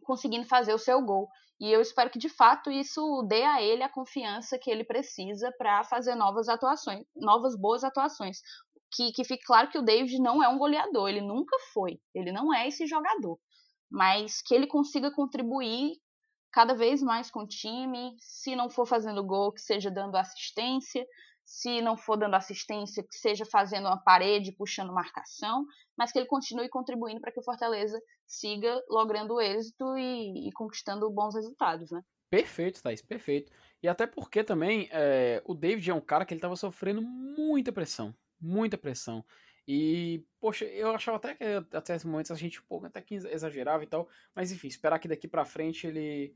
[0.04, 1.30] conseguindo fazer o seu gol.
[1.60, 5.54] E eu espero que de fato isso dê a ele a confiança que ele precisa
[5.58, 8.39] para fazer novas atuações, novas boas atuações.
[8.95, 12.31] Que, que fique claro que o David não é um goleador, ele nunca foi, ele
[12.31, 13.38] não é esse jogador.
[13.91, 15.97] Mas que ele consiga contribuir
[16.55, 18.15] cada vez mais com o time.
[18.17, 21.05] Se não for fazendo gol, que seja dando assistência.
[21.43, 25.65] Se não for dando assistência, que seja fazendo uma parede, puxando marcação.
[25.97, 31.12] Mas que ele continue contribuindo para que o Fortaleza siga logrando êxito e, e, conquistando
[31.12, 32.01] bons resultados, né?
[32.29, 33.51] Perfeito, Thaís, perfeito.
[33.84, 37.71] E até porque também é, o David é um cara que ele estava sofrendo muita
[37.71, 38.15] pressão.
[38.39, 39.23] Muita pressão.
[39.67, 41.43] E, poxa, eu achava até que
[41.75, 45.07] até esse momento a gente um até que exagerava e tal, mas enfim, esperar que
[45.07, 46.35] daqui para frente ele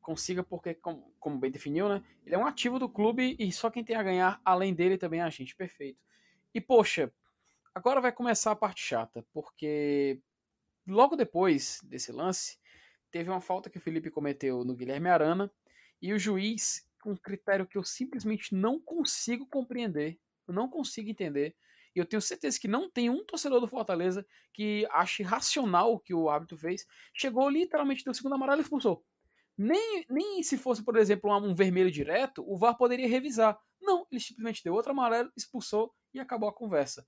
[0.00, 2.02] consiga, porque, como, como, bem definiu, né?
[2.26, 5.20] Ele é um ativo do clube e só quem tem a ganhar, além dele, também
[5.20, 5.56] é a gente.
[5.56, 5.98] Perfeito.
[6.52, 7.12] E, poxa,
[7.74, 10.20] agora vai começar a parte chata, porque
[10.86, 12.58] logo depois desse lance,
[13.10, 15.50] teve uma falta que o Felipe cometeu no Guilherme Arana
[16.02, 21.10] e o juiz, com um critério que eu simplesmente não consigo compreender, eu não consigo
[21.10, 21.56] entender,
[21.94, 26.00] e eu tenho certeza que não tem um torcedor do Fortaleza que ache racional o
[26.00, 26.86] que o árbitro fez.
[27.14, 29.04] Chegou literalmente, deu segundo amarelo e expulsou.
[29.56, 33.56] Nem, nem se fosse, por exemplo, um vermelho direto, o VAR poderia revisar.
[33.80, 37.06] Não, ele simplesmente deu outro amarelo, expulsou e acabou a conversa.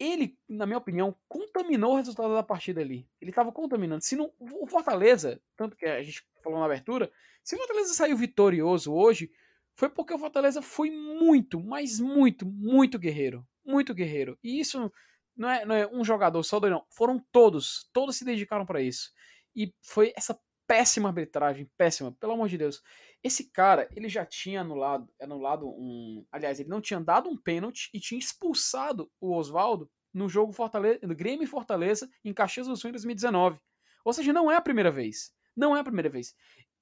[0.00, 3.08] Ele, na minha opinião, contaminou o resultado da partida ali.
[3.20, 4.02] Ele estava contaminando.
[4.02, 7.12] Se não, o Fortaleza, tanto que a gente falou na abertura,
[7.44, 9.30] se o Fortaleza saiu vitorioso hoje,
[9.74, 14.38] foi porque o Fortaleza foi muito, mas muito, muito guerreiro muito guerreiro.
[14.42, 14.92] E isso
[15.36, 16.84] não é, não é um jogador só, não.
[16.90, 17.88] Foram todos.
[17.92, 19.10] Todos se dedicaram para isso.
[19.54, 22.82] E foi essa péssima arbitragem, péssima, pelo amor de Deus.
[23.22, 26.24] Esse cara, ele já tinha anulado, anulado um.
[26.30, 31.00] Aliás, ele não tinha dado um pênalti e tinha expulsado o Oswaldo no jogo Fortaleza,
[31.02, 33.58] no Grêmio Fortaleza em Caxias do Sul em 2019.
[34.04, 35.32] Ou seja, não é a primeira vez.
[35.56, 36.34] Não é a primeira vez.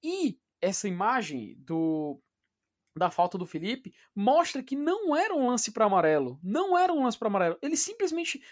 [0.02, 2.20] E essa imagem do
[3.00, 6.38] da falta do Felipe mostra que não era um lance para amarelo.
[6.42, 7.58] Não era um lance para amarelo.
[7.62, 8.42] Ele simplesmente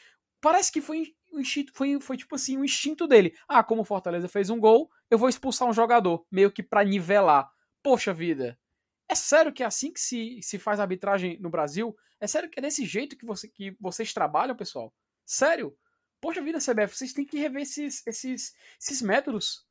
[0.40, 3.36] parece que foi um instinto, foi, foi tipo assim, um instinto dele.
[3.46, 6.82] Ah, como o Fortaleza fez um gol, eu vou expulsar um jogador, meio que para
[6.82, 7.50] nivelar.
[7.82, 8.58] Poxa vida.
[9.06, 11.94] É sério que é assim que se, se faz arbitragem no Brasil?
[12.18, 14.94] É sério que é desse jeito que, você, que vocês trabalham, pessoal?
[15.26, 15.76] Sério?
[16.22, 19.67] Poxa vida, CBF, vocês têm que rever esses, esses, esses métodos.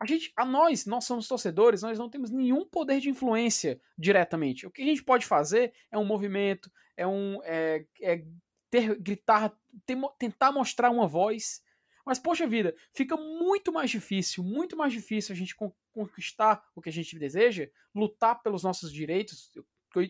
[0.00, 4.66] A gente, a nós, nós somos torcedores, nós não temos nenhum poder de influência diretamente.
[4.66, 8.24] O que a gente pode fazer é um movimento, é um é, é
[8.70, 9.52] ter, gritar,
[9.84, 11.62] ter, tentar mostrar uma voz.
[12.06, 15.54] Mas poxa vida, fica muito mais difícil, muito mais difícil a gente
[15.92, 19.52] conquistar o que a gente deseja, lutar pelos nossos direitos.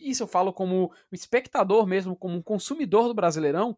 [0.01, 3.77] Isso eu falo como espectador mesmo, como um consumidor do Brasileirão.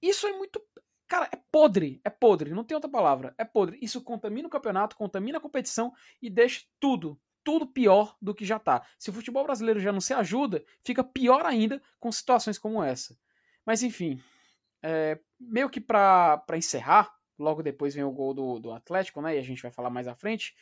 [0.00, 0.62] Isso é muito
[1.06, 3.34] Cara, é podre, é podre, não tem outra palavra.
[3.36, 3.78] É podre.
[3.82, 8.58] Isso contamina o campeonato, contamina a competição e deixa tudo, tudo pior do que já
[8.58, 8.86] tá.
[8.98, 13.16] Se o futebol brasileiro já não se ajuda, fica pior ainda com situações como essa.
[13.66, 14.20] Mas enfim,
[14.82, 19.36] é, meio que para encerrar, logo depois vem o gol do, do Atlético, né?
[19.36, 20.54] E a gente vai falar mais à frente.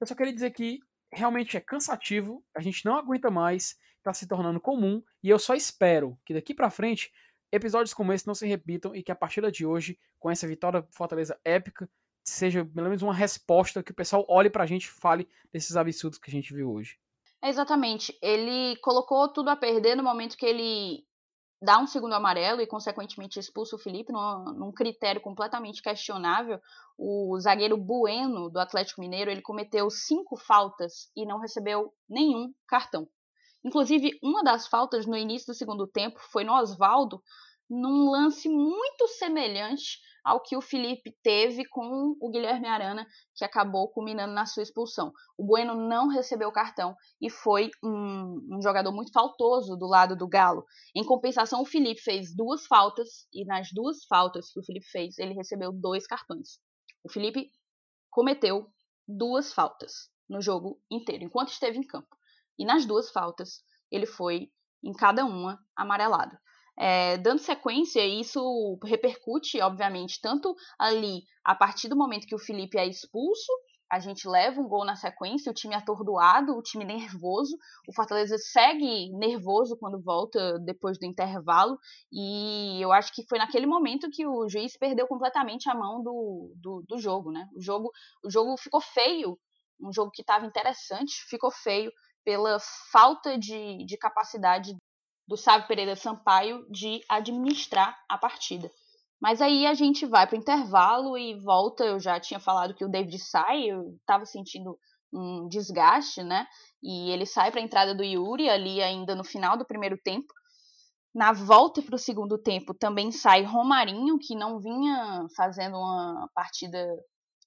[0.00, 0.80] Eu só queria dizer que
[1.12, 5.54] realmente é cansativo, a gente não aguenta mais, tá se tornando comum, e eu só
[5.54, 7.12] espero que daqui para frente
[7.54, 10.86] episódios como esse não se repitam e que a partir de hoje, com essa vitória
[10.90, 11.88] Fortaleza épica,
[12.24, 16.18] seja pelo menos uma resposta que o pessoal olhe pra gente e fale desses absurdos
[16.18, 16.98] que a gente viu hoje.
[17.42, 18.16] É exatamente.
[18.22, 21.04] Ele colocou tudo a perder no momento que ele
[21.62, 26.60] dá um segundo amarelo e, consequentemente, expulsa o Felipe num, num, critério completamente questionável.
[26.96, 33.08] O zagueiro Bueno, do Atlético Mineiro, ele cometeu cinco faltas e não recebeu nenhum cartão.
[33.64, 37.22] Inclusive, uma das faltas no início do segundo tempo foi no Oswaldo,
[37.68, 43.90] num lance muito semelhante ao que o Felipe teve com o Guilherme Arana, que acabou
[43.90, 45.12] culminando na sua expulsão.
[45.36, 50.26] O Bueno não recebeu cartão e foi um, um, jogador muito faltoso do lado do
[50.26, 50.64] Galo.
[50.94, 55.18] Em compensação, o Felipe fez duas faltas e nas duas faltas que o Felipe fez,
[55.18, 56.58] ele recebeu dois cartões.
[57.04, 57.50] O Felipe
[58.10, 58.66] cometeu
[59.06, 62.16] duas faltas no jogo inteiro, enquanto esteve em campo.
[62.58, 64.48] E nas duas faltas, ele foi,
[64.82, 66.36] em cada uma, amarelado.
[66.76, 72.76] É, dando sequência, isso repercute, obviamente, tanto ali a partir do momento que o Felipe
[72.76, 73.52] é expulso,
[73.90, 78.36] a gente leva um gol na sequência, o time atordoado, o time nervoso, o Fortaleza
[78.38, 81.78] segue nervoso quando volta depois do intervalo,
[82.12, 86.52] e eu acho que foi naquele momento que o juiz perdeu completamente a mão do,
[86.56, 87.46] do, do jogo, né?
[87.54, 87.90] O jogo,
[88.24, 89.38] o jogo ficou feio,
[89.80, 91.92] um jogo que estava interessante, ficou feio
[92.24, 92.58] pela
[92.90, 94.74] falta de, de capacidade
[95.26, 98.70] do Sávio Pereira Sampaio de administrar a partida.
[99.20, 101.84] Mas aí a gente vai para o intervalo e volta.
[101.84, 104.78] Eu já tinha falado que o David sai, eu estava sentindo
[105.12, 106.46] um desgaste, né?
[106.82, 110.26] E ele sai para a entrada do Yuri ali ainda no final do primeiro tempo.
[111.14, 116.86] Na volta para o segundo tempo também sai Romarinho, que não vinha fazendo uma partida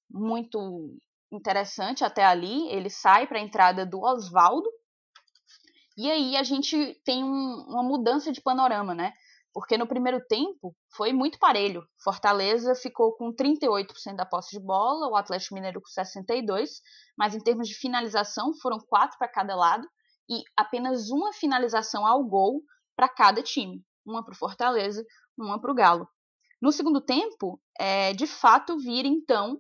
[0.10, 0.98] muito
[1.32, 2.68] interessante até ali.
[2.70, 4.70] Ele sai para a entrada do Oswaldo,
[5.98, 9.12] e aí a gente tem um, uma mudança de panorama, né?
[9.52, 11.84] Porque no primeiro tempo foi muito parelho.
[12.04, 16.68] Fortaleza ficou com 38% da posse de bola, o Atlético Mineiro com 62%,
[17.18, 19.88] mas em termos de finalização foram quatro para cada lado
[20.30, 22.62] e apenas uma finalização ao gol
[22.96, 23.84] para cada time.
[24.06, 25.04] Uma para o Fortaleza,
[25.36, 26.08] uma para o Galo.
[26.62, 29.60] No segundo tempo, é, de fato, vira então,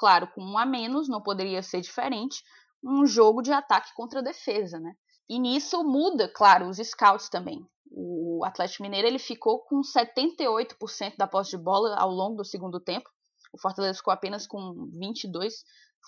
[0.00, 2.42] claro, com um a menos, não poderia ser diferente,
[2.82, 4.94] um jogo de ataque contra defesa, né?
[5.28, 7.62] E nisso muda, claro, os scouts também.
[7.92, 12.80] O Atlético Mineiro ele ficou com 78% da posse de bola ao longo do segundo
[12.80, 13.10] tempo.
[13.52, 15.52] O Fortaleza ficou apenas com 22.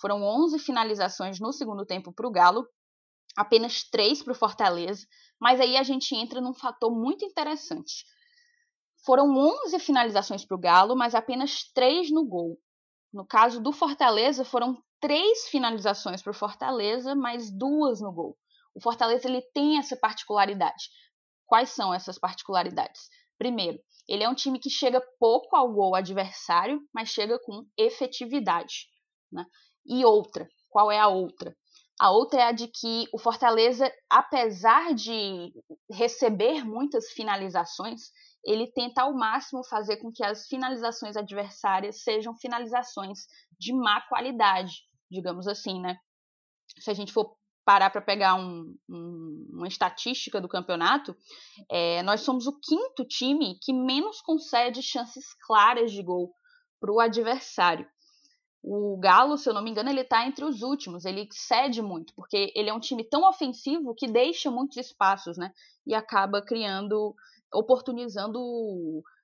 [0.01, 2.67] Foram 11 finalizações no segundo tempo para o Galo,
[3.37, 5.05] apenas 3 para o Fortaleza.
[5.39, 8.05] Mas aí a gente entra num fator muito interessante.
[9.05, 12.57] Foram 11 finalizações para o Galo, mas apenas 3 no gol.
[13.13, 18.35] No caso do Fortaleza, foram 3 finalizações para o Fortaleza, mais duas no gol.
[18.73, 20.89] O Fortaleza ele tem essa particularidade.
[21.45, 23.09] Quais são essas particularidades?
[23.37, 28.87] Primeiro, ele é um time que chega pouco ao gol adversário, mas chega com efetividade.
[29.31, 29.45] Né?
[29.85, 31.55] E outra, qual é a outra?
[31.99, 35.53] A outra é a de que o Fortaleza, apesar de
[35.91, 38.11] receber muitas finalizações,
[38.43, 43.27] ele tenta ao máximo fazer com que as finalizações adversárias sejam finalizações
[43.59, 45.97] de má qualidade, digamos assim, né?
[46.79, 51.15] Se a gente for parar para pegar um, um, uma estatística do campeonato,
[51.69, 56.33] é, nós somos o quinto time que menos concede chances claras de gol
[56.79, 57.87] para o adversário.
[58.61, 61.03] O Galo, se eu não me engano, ele está entre os últimos.
[61.03, 65.51] Ele cede muito, porque ele é um time tão ofensivo que deixa muitos espaços, né?
[65.85, 67.13] E acaba criando,
[67.53, 68.39] oportunizando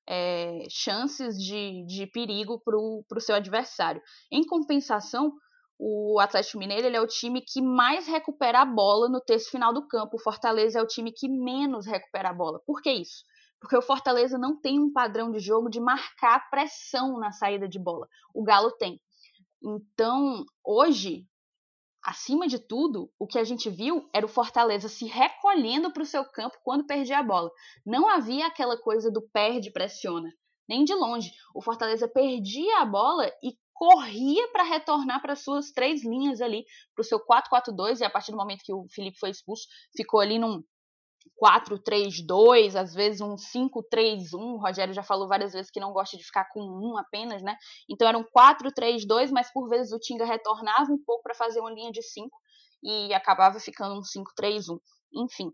[0.08, 4.02] é, chances de, de perigo para o seu adversário.
[4.32, 5.34] Em compensação,
[5.78, 9.74] o Atlético Mineiro ele é o time que mais recupera a bola no terço final
[9.74, 10.18] do campo.
[10.18, 12.60] O Fortaleza é o time que menos recupera a bola.
[12.66, 13.24] Por que isso?
[13.62, 17.80] Porque o Fortaleza não tem um padrão de jogo de marcar pressão na saída de
[17.80, 18.08] bola.
[18.34, 19.00] O Galo tem.
[19.64, 21.26] Então, hoje,
[22.04, 26.06] acima de tudo, o que a gente viu era o Fortaleza se recolhendo para o
[26.06, 27.52] seu campo quando perdia a bola.
[27.86, 30.32] Não havia aquela coisa do perde, pressiona.
[30.68, 31.32] Nem de longe.
[31.54, 37.02] O Fortaleza perdia a bola e corria para retornar para suas três linhas ali, para
[37.02, 40.38] o seu 4-4-2, e a partir do momento que o Felipe foi expulso, ficou ali
[40.38, 40.62] num
[41.42, 44.34] 4-3-2, às vezes um 5-3-1.
[44.34, 47.56] O Rogério já falou várias vezes que não gosta de ficar com um apenas, né?
[47.90, 51.72] Então era um 4-3-2, mas por vezes o Tinga retornava um pouco para fazer uma
[51.72, 52.30] linha de 5
[52.84, 54.80] e acabava ficando um 5-3-1.
[55.14, 55.52] Enfim,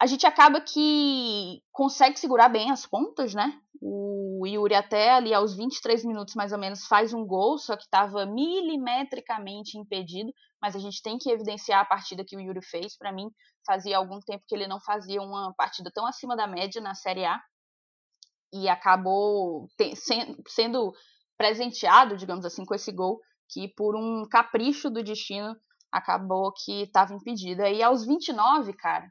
[0.00, 3.58] a gente acaba que consegue segurar bem as pontas, né?
[3.80, 7.84] O Yuri até ali aos 23 minutos mais ou menos faz um gol, só que
[7.84, 12.96] estava milimetricamente impedido, mas a gente tem que evidenciar a partida que o Yuri fez.
[12.96, 13.30] Para mim,
[13.66, 17.24] fazia algum tempo que ele não fazia uma partida tão acima da média na Série
[17.24, 17.40] A
[18.52, 19.68] e acabou
[20.48, 20.92] sendo
[21.36, 25.54] presenteado, digamos assim, com esse gol que por um capricho do destino
[25.92, 27.62] acabou que estava impedido.
[27.62, 29.06] E aos 29, cara,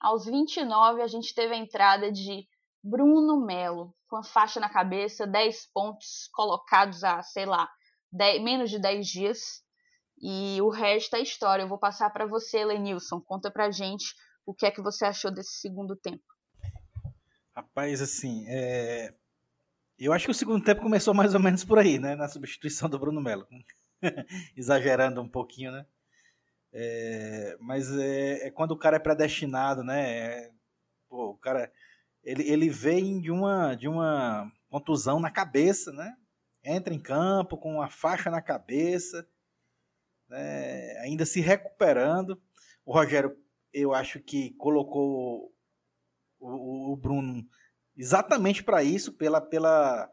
[0.00, 2.46] Aos 29, a gente teve a entrada de
[2.82, 7.68] Bruno Melo, com a faixa na cabeça, 10 pontos colocados a, sei lá,
[8.12, 9.38] 10, menos de 10 dias.
[10.20, 11.62] E o resto é história.
[11.62, 13.20] Eu vou passar para você, Lenilson.
[13.20, 14.14] Conta pra gente
[14.44, 16.24] o que é que você achou desse segundo tempo.
[17.54, 19.14] Rapaz, assim, é...
[19.98, 22.14] eu acho que o segundo tempo começou mais ou menos por aí, né?
[22.14, 23.46] Na substituição do Bruno Melo.
[24.56, 25.86] Exagerando um pouquinho, né?
[26.72, 27.56] É...
[27.60, 28.46] Mas é...
[28.46, 30.10] é, quando o cara é predestinado, né?
[30.10, 30.50] É...
[31.08, 31.72] Pô, o cara
[32.22, 36.14] ele, ele vem de uma, de uma contusão na cabeça, né?
[36.62, 39.26] Entra em campo com uma faixa na cabeça,
[40.28, 40.98] né?
[41.00, 42.40] ainda se recuperando.
[42.84, 43.36] O Rogério,
[43.72, 45.52] eu acho que colocou
[46.38, 47.46] o, o Bruno
[47.96, 50.10] exatamente para isso, pela, pela,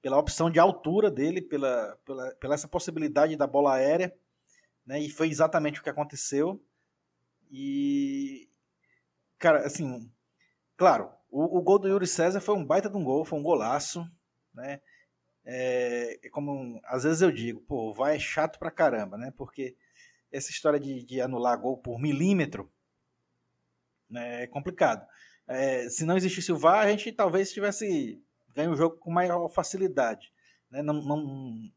[0.00, 4.14] pela opção de altura dele, pela, pela, pela essa possibilidade da bola aérea,
[4.86, 5.00] né?
[5.00, 6.62] E foi exatamente o que aconteceu.
[7.50, 8.48] E,
[9.38, 10.10] cara, assim,
[10.76, 13.42] claro, o, o, gol do Yuri César foi um baita de um gol, foi um
[13.42, 14.08] golaço,
[14.54, 14.80] né?
[15.44, 19.32] É, é, como às vezes eu digo, pô, o VAR é chato pra caramba, né?
[19.36, 19.76] Porque
[20.30, 22.70] essa história de, de anular gol por milímetro
[24.08, 25.06] né, é complicado.
[25.46, 28.22] É, se não existisse o VAR, a gente talvez tivesse
[28.54, 30.32] ganho o jogo com maior facilidade.
[30.70, 30.82] Né?
[30.82, 31.70] Não, não,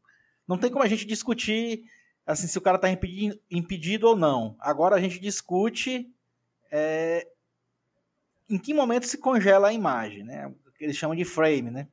[0.46, 1.84] não tem como a gente discutir
[2.26, 4.56] assim se o cara está impedido, impedido ou não.
[4.58, 6.12] Agora a gente discute
[6.70, 7.28] é,
[8.48, 10.46] em que momento se congela a imagem, né?
[10.46, 11.88] O que eles chamam de frame, né?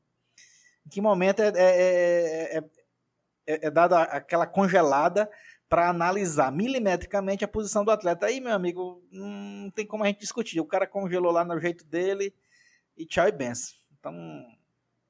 [0.85, 5.29] Em que momento é, é, é, é dada aquela congelada
[5.73, 8.27] para analisar milimetricamente a posição do atleta.
[8.27, 10.59] Aí, meu amigo, não tem como a gente discutir.
[10.59, 12.33] O cara congelou lá no jeito dele
[12.95, 13.73] e tchau e benção.
[13.99, 14.13] Então,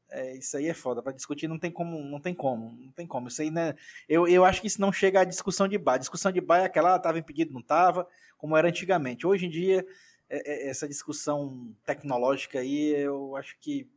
[0.10, 1.02] é, isso aí é foda.
[1.02, 3.28] Para discutir não tem como, não tem como, não tem como.
[3.28, 3.76] Isso aí, né?
[4.08, 5.96] Eu, eu acho que isso não chega à discussão de bar.
[5.96, 8.08] A discussão de bar é aquela, estava impedido, não estava,
[8.38, 9.28] como era antigamente.
[9.28, 9.86] Hoje em dia,
[10.30, 13.90] é, é, essa discussão tecnológica aí, eu acho que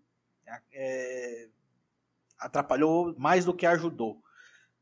[0.73, 1.49] é,
[2.39, 4.23] atrapalhou mais do que ajudou.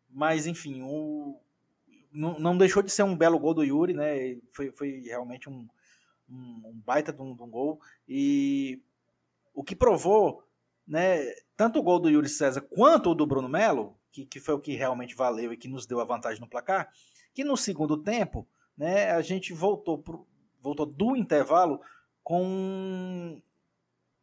[0.08, 1.40] Mas, enfim, o,
[2.12, 4.38] não, não, deixou de ser um belo gol do Yuri, né?
[4.52, 5.68] Foi, foi realmente um,
[6.28, 7.80] um, um baita de um, de um, gol.
[8.08, 8.80] E
[9.52, 10.42] o que provou,
[10.86, 11.24] né,
[11.56, 14.60] tanto o gol do Yuri César quanto o do Bruno Melo, que, que foi o
[14.60, 16.90] que realmente valeu e que nos deu a vantagem no placar,
[17.32, 18.46] que no segundo tempo,
[18.76, 20.26] né, a gente voltou pro,
[20.60, 21.80] voltou do intervalo
[22.22, 23.42] com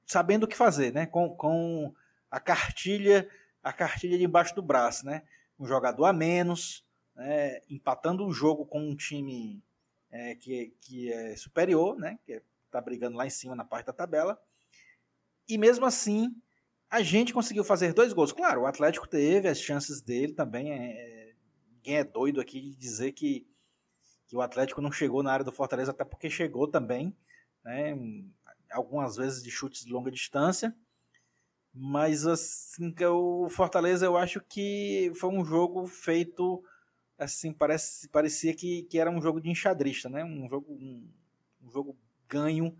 [0.05, 1.05] sabendo o que fazer, né?
[1.05, 1.93] Com, com
[2.32, 3.29] a cartilha,
[3.61, 5.23] a cartilha debaixo do braço, né?
[5.59, 6.84] Um jogador a menos,
[7.15, 7.59] né?
[7.69, 9.61] empatando o jogo com um time
[10.09, 12.17] é, que, que é superior, né?
[12.25, 14.41] Que está brigando lá em cima na parte da tabela.
[15.47, 16.34] E mesmo assim,
[16.89, 18.32] a gente conseguiu fazer dois gols.
[18.32, 20.71] Claro, o Atlético teve as chances dele também.
[20.71, 21.34] É, é
[21.69, 23.45] ninguém é doido aqui de dizer que
[24.32, 27.13] que o Atlético não chegou na área do Fortaleza, até porque chegou também,
[27.65, 27.93] né,
[28.71, 30.73] algumas vezes de chutes de longa distância.
[31.74, 36.63] Mas assim, que o Fortaleza eu acho que foi um jogo feito
[37.17, 40.24] assim, parece, parecia que, que era um jogo de enxadrista, né?
[40.24, 41.07] Um jogo um,
[41.63, 41.97] um jogo
[42.28, 42.76] ganho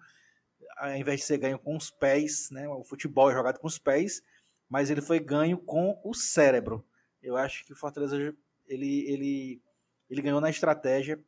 [0.78, 2.68] ao invés de ser ganho com os pés, né?
[2.68, 4.24] O futebol é jogado com os pés,
[4.70, 6.84] mas ele foi ganho com o cérebro.
[7.22, 8.18] Eu acho que o Fortaleza
[8.68, 9.62] ele, ele,
[10.10, 11.20] ele ganhou na estratégia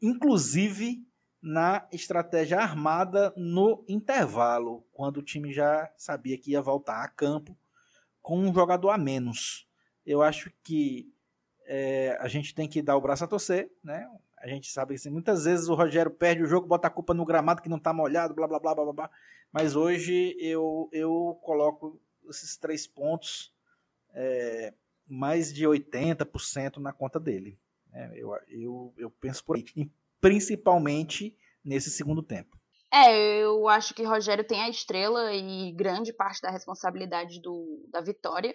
[0.00, 1.06] inclusive
[1.46, 7.56] na estratégia armada no intervalo, quando o time já sabia que ia voltar a campo
[8.20, 9.64] com um jogador a menos.
[10.04, 11.08] Eu acho que
[11.64, 14.10] é, a gente tem que dar o braço a torcer, né?
[14.38, 17.14] A gente sabe que assim, muitas vezes o Rogério perde o jogo, bota a culpa
[17.14, 19.10] no gramado que não está molhado, blá blá blá blá blá.
[19.52, 23.54] Mas hoje eu, eu coloco esses três pontos,
[24.12, 24.74] é,
[25.06, 27.56] mais de 80% na conta dele.
[27.92, 29.88] É, eu, eu, eu penso por aí.
[30.26, 32.58] Principalmente nesse segundo tempo.
[32.92, 38.00] É, eu acho que Rogério tem a estrela e grande parte da responsabilidade do, da
[38.00, 38.52] vitória.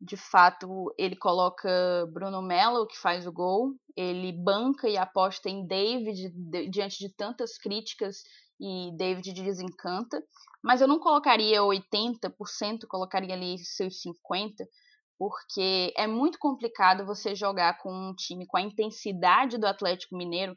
[0.00, 1.68] De fato, ele coloca
[2.12, 6.32] Bruno Mello, que faz o gol, ele banca e aposta em David
[6.70, 8.22] diante de tantas críticas
[8.60, 10.22] e David desencanta.
[10.62, 14.54] Mas eu não colocaria 80%, colocaria ali seus 50%,
[15.18, 20.56] porque é muito complicado você jogar com um time com a intensidade do Atlético Mineiro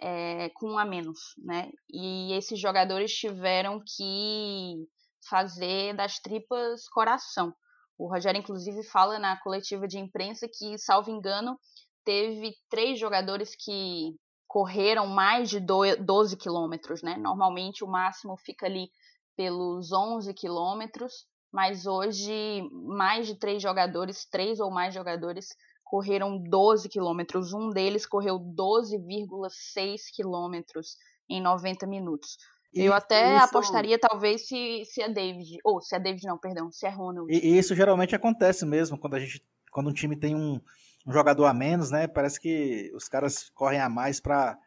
[0.00, 1.70] é, com um a menos, né?
[1.90, 4.86] E esses jogadores tiveram que
[5.28, 7.54] fazer das tripas coração.
[7.98, 11.58] O Rogério, inclusive, fala na coletiva de imprensa que, salvo engano,
[12.04, 14.14] teve três jogadores que
[14.46, 17.16] correram mais de 12 quilômetros, né?
[17.16, 18.90] Normalmente o máximo fica ali
[19.36, 25.48] pelos 11 quilômetros, mas hoje mais de três jogadores, três ou mais jogadores,
[25.86, 27.52] correram 12 quilômetros.
[27.52, 30.96] Um deles correu 12,6 quilômetros.
[31.28, 32.36] em 90 minutos.
[32.72, 33.44] E eu até isso...
[33.46, 35.58] apostaria, talvez, se, se é David.
[35.64, 37.32] Ou se é David, não, perdão, se é Ronald.
[37.32, 39.42] E, isso geralmente acontece mesmo, quando a gente.
[39.72, 40.60] Quando um time tem um,
[41.06, 42.06] um jogador a menos, né?
[42.06, 44.58] Parece que os caras correm a mais para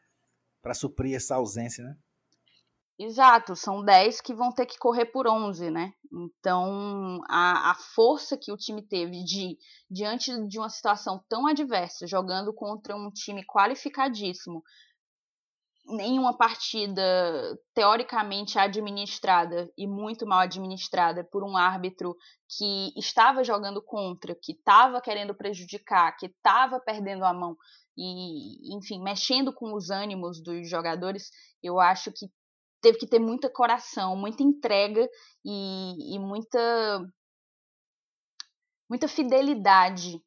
[0.74, 1.96] suprir essa ausência, né?
[3.02, 5.94] Exato, são 10 que vão ter que correr por 11, né?
[6.12, 9.58] Então, a, a força que o time teve de,
[9.90, 14.62] diante de uma situação tão adversa, jogando contra um time qualificadíssimo,
[16.02, 17.02] em uma partida
[17.74, 22.18] teoricamente administrada e muito mal administrada por um árbitro
[22.50, 27.56] que estava jogando contra, que estava querendo prejudicar, que estava perdendo a mão
[27.98, 31.32] e, enfim, mexendo com os ânimos dos jogadores,
[31.62, 32.28] eu acho que
[32.82, 35.08] teve que ter muita coração, muita entrega
[35.44, 36.60] e, e muita
[38.90, 40.20] muita fidelidade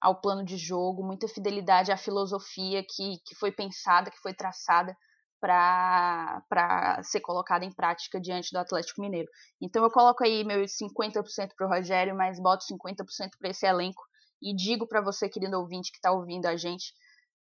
[0.00, 4.96] ao plano de jogo, muita fidelidade à filosofia que, que foi pensada, que foi traçada
[5.38, 9.28] para ser colocada em prática diante do Atlético Mineiro.
[9.60, 13.04] Então eu coloco aí meus 50% para o Rogério, mas boto 50%
[13.38, 14.02] para esse elenco
[14.42, 16.92] e digo para você, querido ouvinte que está ouvindo a gente,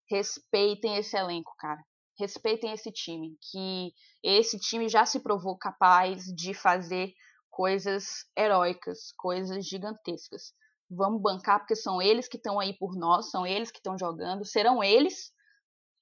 [0.09, 1.81] respeitem esse elenco, cara
[2.19, 3.93] respeitem esse time, que
[4.23, 7.13] esse time já se provou capaz de fazer
[7.49, 10.53] coisas heróicas, coisas gigantescas.
[10.89, 14.45] Vamos bancar porque são eles que estão aí por nós, são eles que estão jogando,
[14.45, 15.31] serão eles,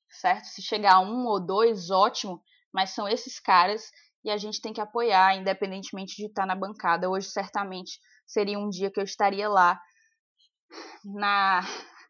[0.09, 0.45] certo?
[0.45, 2.41] Se chegar um ou dois, ótimo,
[2.73, 3.89] mas são esses caras
[4.23, 7.09] e a gente tem que apoiar, independentemente de estar na bancada.
[7.09, 9.79] Hoje, certamente, seria um dia que eu estaria lá
[11.03, 11.61] na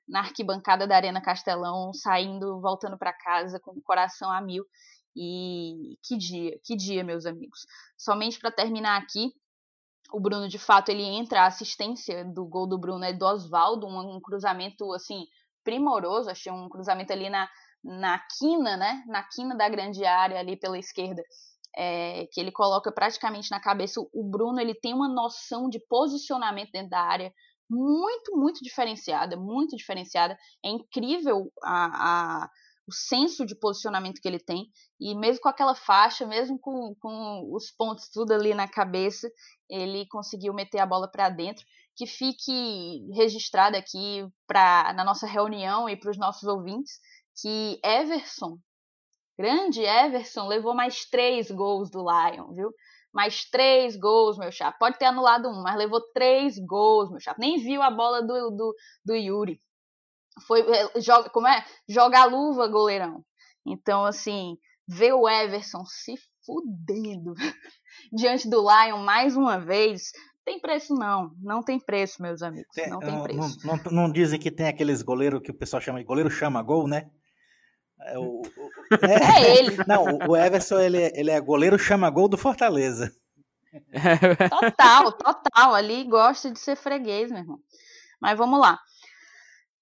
[0.08, 4.66] na arquibancada da Arena Castelão, saindo, voltando para casa com o coração a mil.
[5.16, 7.66] E que dia, que dia, meus amigos.
[7.98, 9.34] Somente para terminar aqui,
[10.12, 13.88] o Bruno, de fato, ele entra, a assistência do gol do Bruno é do Oswaldo,
[13.88, 15.26] um, um cruzamento, assim,
[15.64, 17.50] primoroso, achei um cruzamento ali na,
[17.84, 21.24] na quina, né, na quina da grande área ali pela esquerda,
[21.76, 24.02] é, que ele coloca praticamente na cabeça.
[24.14, 27.34] O Bruno, ele tem uma noção de posicionamento dentro da área,
[27.72, 30.38] muito, muito diferenciada, muito diferenciada.
[30.64, 32.50] É incrível a, a,
[32.86, 34.70] o senso de posicionamento que ele tem.
[35.00, 39.32] E mesmo com aquela faixa, mesmo com, com os pontos tudo ali na cabeça,
[39.70, 41.66] ele conseguiu meter a bola para dentro.
[41.96, 47.00] Que fique registrado aqui pra, na nossa reunião e para os nossos ouvintes
[47.42, 48.58] que Everson,
[49.38, 52.74] grande Everson, levou mais três gols do Lion, viu?
[53.14, 54.78] Mais três gols, meu chapa.
[54.80, 57.40] Pode ter anulado um, mas levou três gols, meu chapa.
[57.40, 59.62] Nem viu a bola do, do, do Yuri.
[60.48, 61.64] Foi, é, joga, como é?
[61.88, 63.24] Joga a luva, goleirão.
[63.66, 64.58] Então, assim,
[64.88, 67.34] ver o Everson se fudendo
[68.12, 70.12] diante do Lion mais uma vez,
[70.44, 73.66] tem preço não, não tem preço, meus amigos, tem, não tem preço.
[73.66, 76.64] Não, não, não, dizem que tem aqueles goleiros que o pessoal chama de goleiro chama
[76.64, 77.12] gol, né?
[78.06, 78.46] É, o, o,
[79.06, 79.78] é, é ele.
[79.88, 83.14] Não, o Everson ele, é, ele é goleiro chama gol do Fortaleza.
[84.50, 85.74] Total, total.
[85.74, 87.60] Ali gosta de ser freguês, meu irmão.
[88.20, 88.78] Mas vamos lá.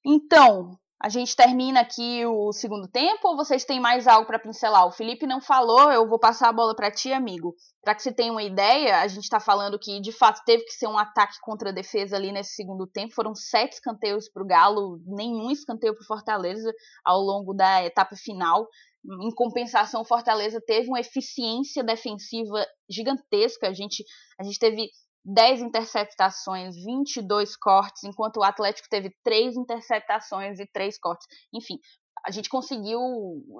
[0.05, 4.85] Então, a gente termina aqui o segundo tempo ou vocês têm mais algo para pincelar?
[4.85, 7.55] O Felipe não falou, eu vou passar a bola para ti, amigo.
[7.81, 10.73] Para que você tenha uma ideia, a gente está falando que de fato teve que
[10.73, 13.13] ser um ataque contra a defesa ali nesse segundo tempo.
[13.15, 16.69] Foram sete escanteios para o Galo, nenhum escanteio para Fortaleza
[17.05, 18.67] ao longo da etapa final.
[19.05, 23.69] Em compensação, Fortaleza teve uma eficiência defensiva gigantesca.
[23.69, 24.03] A gente,
[24.37, 24.89] a gente teve
[25.33, 31.27] 10 interceptações, 22 cortes, enquanto o Atlético teve 3 interceptações e 3 cortes.
[31.53, 31.79] Enfim,
[32.25, 32.99] a gente conseguiu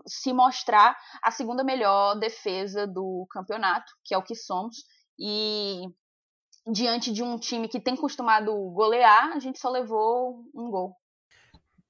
[0.08, 4.78] se mostrar a segunda melhor defesa do campeonato, que é o que somos,
[5.18, 5.82] e
[6.72, 10.96] diante de um time que tem costumado golear, a gente só levou um gol.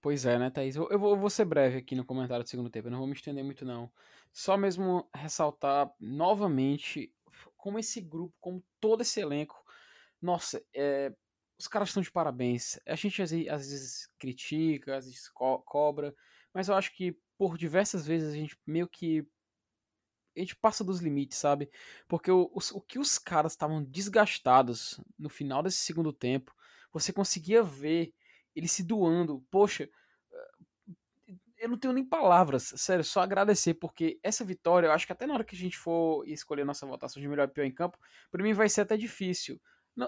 [0.01, 0.75] Pois é, né, Thaís?
[0.75, 3.07] Eu vou, eu vou ser breve aqui no comentário do segundo tempo, eu não vou
[3.07, 3.91] me estender muito, não.
[4.31, 7.13] Só mesmo ressaltar novamente
[7.57, 9.58] como esse grupo, como todo esse elenco,
[10.21, 11.13] nossa, é,
[11.59, 12.79] os caras estão de parabéns.
[12.85, 16.13] A gente às vezes, critica, às vezes co cobra,
[16.53, 19.25] mas eu acho que por diversas vezes a gente meio que
[20.35, 21.69] a gente passa dos limites, sabe?
[22.07, 26.53] Porque o, o, o que os caras estavam desgastados no final desse segundo tempo,
[26.93, 28.13] você conseguia ver
[28.55, 29.45] eles se doando.
[29.51, 29.89] Poxa,
[31.57, 35.27] eu não tenho nem palavras, sério, só agradecer, porque essa vitória, eu acho que até
[35.27, 37.97] na hora que a gente for escolher nossa votação de melhor e pior em campo,
[38.31, 39.59] para mim vai ser até difícil.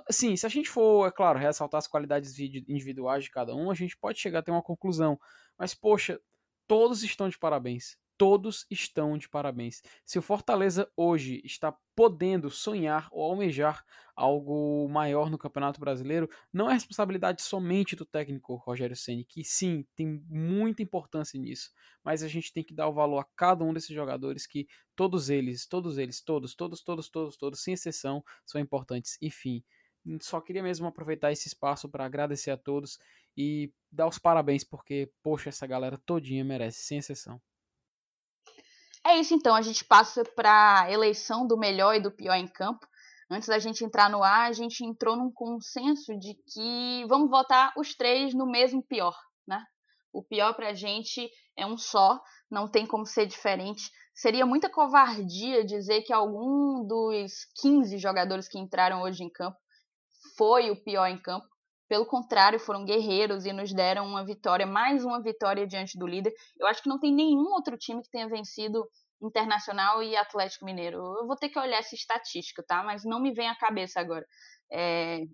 [0.09, 3.73] Sim, se a gente for, é claro, ressaltar as qualidades individuais de cada um, a
[3.73, 5.19] gente pode chegar a ter uma conclusão.
[5.57, 6.19] Mas, poxa,
[6.67, 7.97] todos estão de parabéns.
[8.21, 9.81] Todos estão de parabéns.
[10.05, 13.83] Se o Fortaleza hoje está podendo sonhar ou almejar
[14.15, 19.87] algo maior no Campeonato Brasileiro, não é responsabilidade somente do técnico Rogério Ceni, que sim,
[19.95, 21.71] tem muita importância nisso,
[22.03, 25.31] mas a gente tem que dar o valor a cada um desses jogadores que todos
[25.31, 29.17] eles, todos eles, todos, todos, todos, todos, todos, sem exceção, são importantes.
[29.19, 29.63] Enfim,
[30.21, 32.99] só queria mesmo aproveitar esse espaço para agradecer a todos
[33.35, 37.41] e dar os parabéns porque, poxa, essa galera todinha merece, sem exceção.
[39.05, 42.47] É isso então, a gente passa para a eleição do melhor e do pior em
[42.47, 42.85] campo.
[43.29, 47.73] Antes da gente entrar no ar, a gente entrou num consenso de que vamos votar
[47.77, 49.15] os três no mesmo pior,
[49.47, 49.63] né?
[50.13, 53.89] O pior pra gente é um só, não tem como ser diferente.
[54.13, 59.57] Seria muita covardia dizer que algum dos 15 jogadores que entraram hoje em campo
[60.37, 61.47] foi o pior em campo.
[61.91, 66.33] Pelo contrário, foram guerreiros e nos deram uma vitória, mais uma vitória diante do líder.
[66.57, 68.89] Eu acho que não tem nenhum outro time que tenha vencido
[69.21, 70.95] Internacional e Atlético Mineiro.
[71.19, 72.81] Eu vou ter que olhar essa estatística, tá?
[72.81, 74.25] Mas não me vem à cabeça agora.
[74.71, 75.25] É...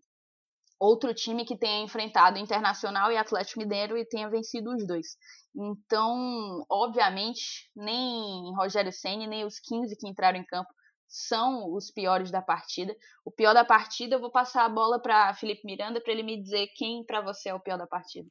[0.79, 5.15] Outro time que tenha enfrentado Internacional e Atlético Mineiro e tenha vencido os dois.
[5.55, 10.73] Então, obviamente, nem Rogério Senni, nem os 15 que entraram em campo
[11.07, 12.95] são os piores da partida.
[13.23, 16.41] O pior da partida, eu vou passar a bola para Felipe Miranda para ele me
[16.41, 18.29] dizer quem para você é o pior da partida.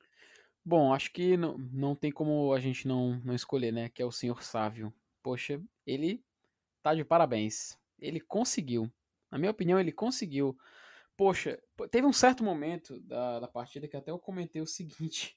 [0.64, 3.88] Bom, acho que não, não tem como a gente não, não escolher, né?
[3.88, 4.92] Que é o senhor Sávio.
[5.22, 6.24] Poxa, ele
[6.82, 7.78] tá de parabéns.
[7.98, 8.90] Ele conseguiu.
[9.30, 10.58] Na minha opinião, ele conseguiu.
[11.16, 11.58] Poxa,
[11.90, 15.36] teve um certo momento da, da partida que até eu comentei o seguinte.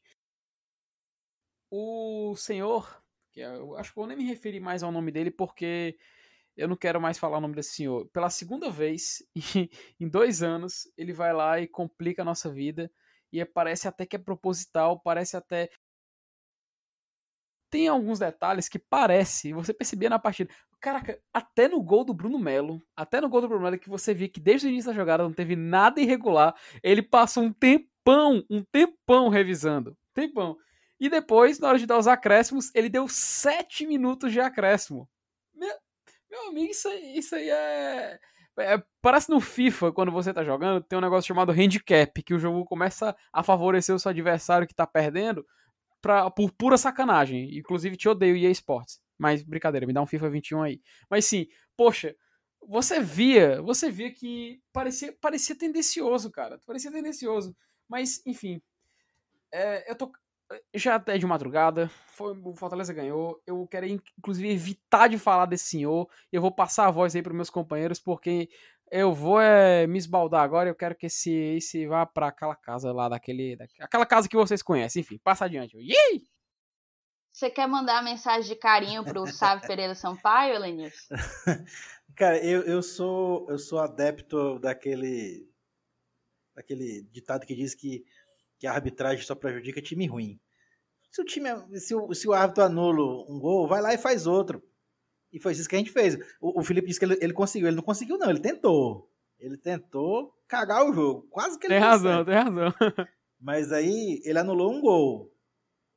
[1.71, 5.29] O senhor, que é, eu acho que eu nem me referi mais ao nome dele
[5.29, 5.97] porque
[6.59, 8.07] eu não quero mais falar o nome desse senhor.
[8.09, 9.23] Pela segunda vez
[9.99, 12.91] em dois anos, ele vai lá e complica a nossa vida.
[13.31, 15.69] E é, parece até que é proposital, parece até.
[17.71, 20.51] Tem alguns detalhes que parece, você percebia na partida.
[20.81, 24.13] Caraca, até no gol do Bruno Melo, até no gol do Bruno Melo, que você
[24.13, 28.43] via que desde o início da jogada não teve nada irregular, ele passou um tempão,
[28.49, 29.95] um tempão revisando.
[30.13, 30.57] Tempão.
[30.99, 35.07] E depois, na hora de dar os acréscimos, ele deu sete minutos de acréscimo.
[35.53, 35.75] Meu,
[36.29, 38.19] meu amigo, isso, isso aí é...
[38.59, 38.83] é...
[39.01, 42.65] Parece no FIFA, quando você tá jogando, tem um negócio chamado handicap, que o jogo
[42.65, 45.45] começa a favorecer o seu adversário que tá perdendo
[46.01, 47.57] pra, por pura sacanagem.
[47.57, 49.01] Inclusive, te odeio EA Sports.
[49.17, 50.81] Mas, brincadeira, me dá um FIFA 21 aí.
[51.09, 52.15] Mas sim, poxa,
[52.61, 56.59] você via, você via que parecia, parecia tendencioso, cara.
[56.65, 57.55] Parecia tendencioso.
[57.87, 58.61] Mas, enfim,
[59.51, 60.11] é, eu tô
[60.73, 63.41] já até de madrugada, foi, o Fortaleza ganhou.
[63.45, 66.09] Eu quero, inclusive, evitar de falar desse senhor.
[66.31, 68.49] Eu vou passar a voz aí para meus companheiros, porque
[68.91, 70.69] eu vou é, me esbaldar agora.
[70.69, 74.63] Eu quero que esse, esse vá para aquela casa lá, daquele, aquela casa que vocês
[74.63, 75.01] conhecem.
[75.01, 75.77] Enfim, passa adiante.
[75.77, 76.27] Yee!
[77.31, 81.15] Você quer mandar mensagem de carinho pro Sávio Pereira Sampaio, Elenilson?
[82.15, 85.47] Cara, eu, eu, sou, eu sou adepto daquele,
[86.55, 88.03] daquele ditado que diz que
[88.59, 90.39] que a arbitragem só prejudica time ruim.
[91.09, 91.49] Se o time,
[91.79, 94.61] se o, se o árbitro anula um gol, vai lá e faz outro.
[95.31, 96.15] E foi isso que a gente fez.
[96.39, 97.67] O, o Felipe disse que ele, ele, conseguiu.
[97.67, 98.29] Ele não conseguiu, não.
[98.29, 99.09] Ele tentou.
[99.39, 101.27] Ele tentou cagar o jogo.
[101.29, 102.73] Quase que ele Tem razão, tem razão.
[103.39, 105.33] Mas aí ele anulou um gol.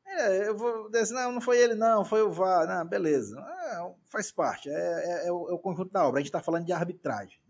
[0.06, 2.66] É, eu vou dizer, não, não foi ele, não, foi o VAR.
[2.66, 3.38] Não, beleza.
[3.40, 4.68] É, faz parte.
[4.68, 6.18] É, é, é, o, é, o, conjunto da obra.
[6.18, 7.40] A gente está falando de arbitragem.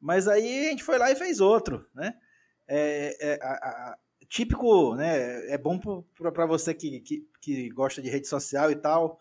[0.00, 2.14] Mas aí a gente foi lá e fez outro, né?
[2.68, 3.98] É, é, a, a,
[4.28, 5.52] típico, né?
[5.52, 9.20] É bom para você que, que, que, gosta de rede social e tal.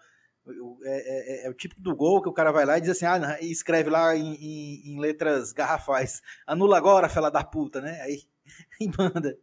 [0.84, 3.06] É, é, é, o típico do gol que o cara vai lá e diz assim,
[3.06, 8.02] ah, e escreve lá em, em, em, letras garrafais, anula agora, fela da puta, né?
[8.02, 8.24] Aí
[8.80, 9.38] e manda.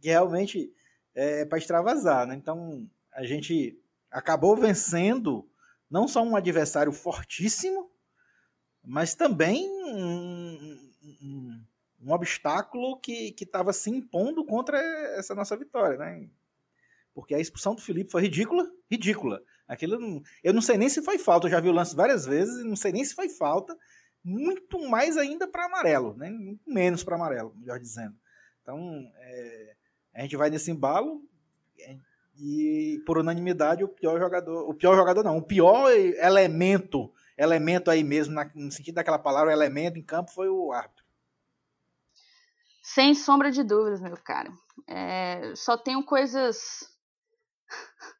[0.00, 0.72] Que realmente
[1.14, 2.34] é para extravasar, né?
[2.34, 3.78] Então a gente
[4.10, 5.48] acabou vencendo
[5.90, 7.90] não só um adversário fortíssimo,
[8.82, 10.73] mas também um,
[12.04, 14.78] um, obstáculo que estava se impondo contra
[15.16, 16.28] essa nossa vitória, né?
[17.14, 19.40] Porque a expulsão do Felipe foi ridícula, ridícula.
[19.66, 22.64] Aquilo, eu não sei nem se foi falta, eu já vi o lance várias vezes,
[22.64, 23.74] não sei nem se foi falta,
[24.22, 26.30] muito mais ainda para amarelo, né?
[26.66, 28.14] menos para amarelo, melhor dizendo.
[28.62, 28.78] Então,
[29.16, 29.76] é,
[30.14, 31.22] a gente vai nesse embalo
[31.78, 31.96] é,
[32.36, 38.02] e por unanimidade o pior jogador, o pior jogador não, o pior elemento, elemento aí
[38.02, 41.03] mesmo, no sentido daquela palavra, elemento em campo foi o árbitro.
[42.84, 44.52] Sem sombra de dúvidas, meu cara.
[44.86, 46.86] É, só tenho coisas.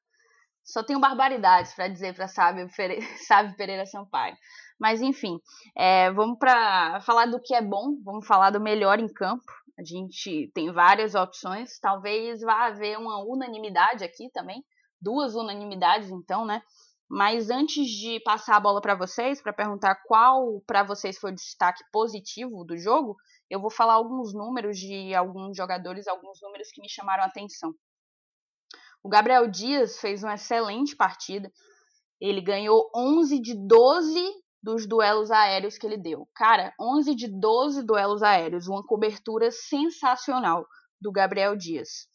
[0.64, 2.66] só tenho barbaridades para dizer para Sábio,
[3.28, 4.34] Sábio Pereira Sampaio.
[4.80, 5.38] Mas enfim,
[5.76, 9.44] é, vamos para falar do que é bom, vamos falar do melhor em campo.
[9.78, 14.64] A gente tem várias opções, talvez vá haver uma unanimidade aqui também,
[14.98, 16.62] duas unanimidades então, né?
[17.09, 21.34] Mas antes de passar a bola para vocês, para perguntar qual para vocês foi o
[21.34, 23.16] destaque positivo do jogo,
[23.50, 27.74] eu vou falar alguns números de alguns jogadores, alguns números que me chamaram a atenção.
[29.02, 31.52] O Gabriel Dias fez uma excelente partida.
[32.18, 36.26] Ele ganhou 11 de 12 dos duelos aéreos que ele deu.
[36.34, 40.66] Cara, 11 de 12 duelos aéreos, uma cobertura sensacional
[40.98, 42.09] do Gabriel Dias.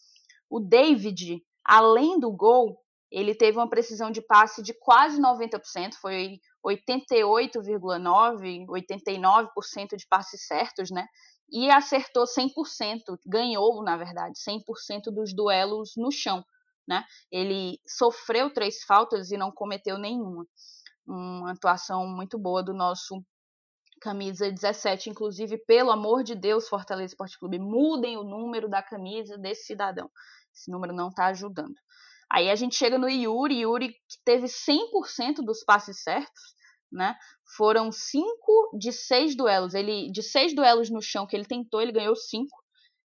[0.50, 2.76] O David, além do gol,
[3.12, 10.92] ele teve uma precisão de passe de quase 90%, foi 88,9%, 89% de passes certos,
[10.92, 11.08] né?
[11.52, 16.46] E acertou 100%, ganhou, na verdade, 100% dos duelos no chão,
[16.88, 17.04] né?
[17.32, 20.46] Ele sofreu três faltas e não cometeu nenhuma.
[21.08, 23.24] Uma atuação muito boa do nosso
[24.00, 29.38] camisa 17, inclusive, pelo amor de Deus, Fortaleza Esporte Clube, mudem o número da camisa
[29.38, 30.10] desse cidadão.
[30.54, 31.76] Esse número não está ajudando.
[32.32, 36.54] Aí a gente chega no Yuri, Yuri que teve 100% dos passes certos,
[36.92, 37.16] né?
[37.56, 39.74] Foram cinco de seis duelos.
[39.74, 42.58] Ele de seis duelos no chão que ele tentou, ele ganhou cinco.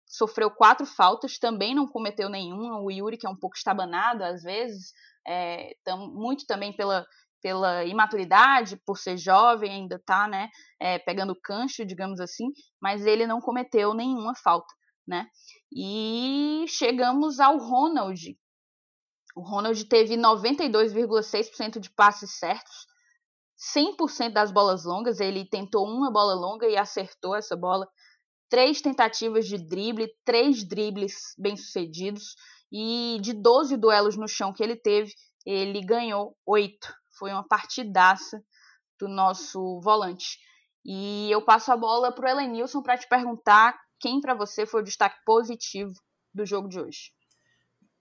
[0.07, 2.81] Sofreu quatro faltas, também não cometeu nenhuma.
[2.81, 4.91] O Yuri, que é um pouco estabanado às vezes,
[5.27, 7.05] é, tam, muito também pela,
[7.41, 10.49] pela imaturidade, por ser jovem, ainda tá, né,
[10.79, 12.45] é, pegando cancho, digamos assim,
[12.81, 14.73] mas ele não cometeu nenhuma falta,
[15.07, 15.27] né?
[15.73, 18.19] E chegamos ao Ronald,
[19.35, 22.87] o Ronald teve 92,6% de passes certos,
[23.75, 25.19] 100% das bolas longas.
[25.19, 27.87] Ele tentou uma bola longa e acertou essa bola.
[28.49, 32.35] Três tentativas de drible, três dribles bem-sucedidos.
[32.71, 35.13] E de 12 duelos no chão que ele teve,
[35.45, 36.93] ele ganhou oito.
[37.17, 38.41] Foi uma partidaça
[38.99, 40.39] do nosso volante.
[40.83, 44.81] E eu passo a bola para o Elenilson para te perguntar quem para você foi
[44.81, 45.93] o destaque positivo
[46.33, 47.11] do jogo de hoje.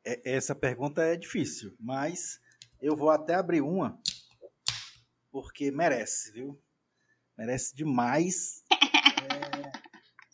[0.05, 2.41] É, essa pergunta é difícil, mas
[2.81, 4.01] eu vou até abrir uma,
[5.31, 6.61] porque merece, viu?
[7.37, 8.65] Merece demais.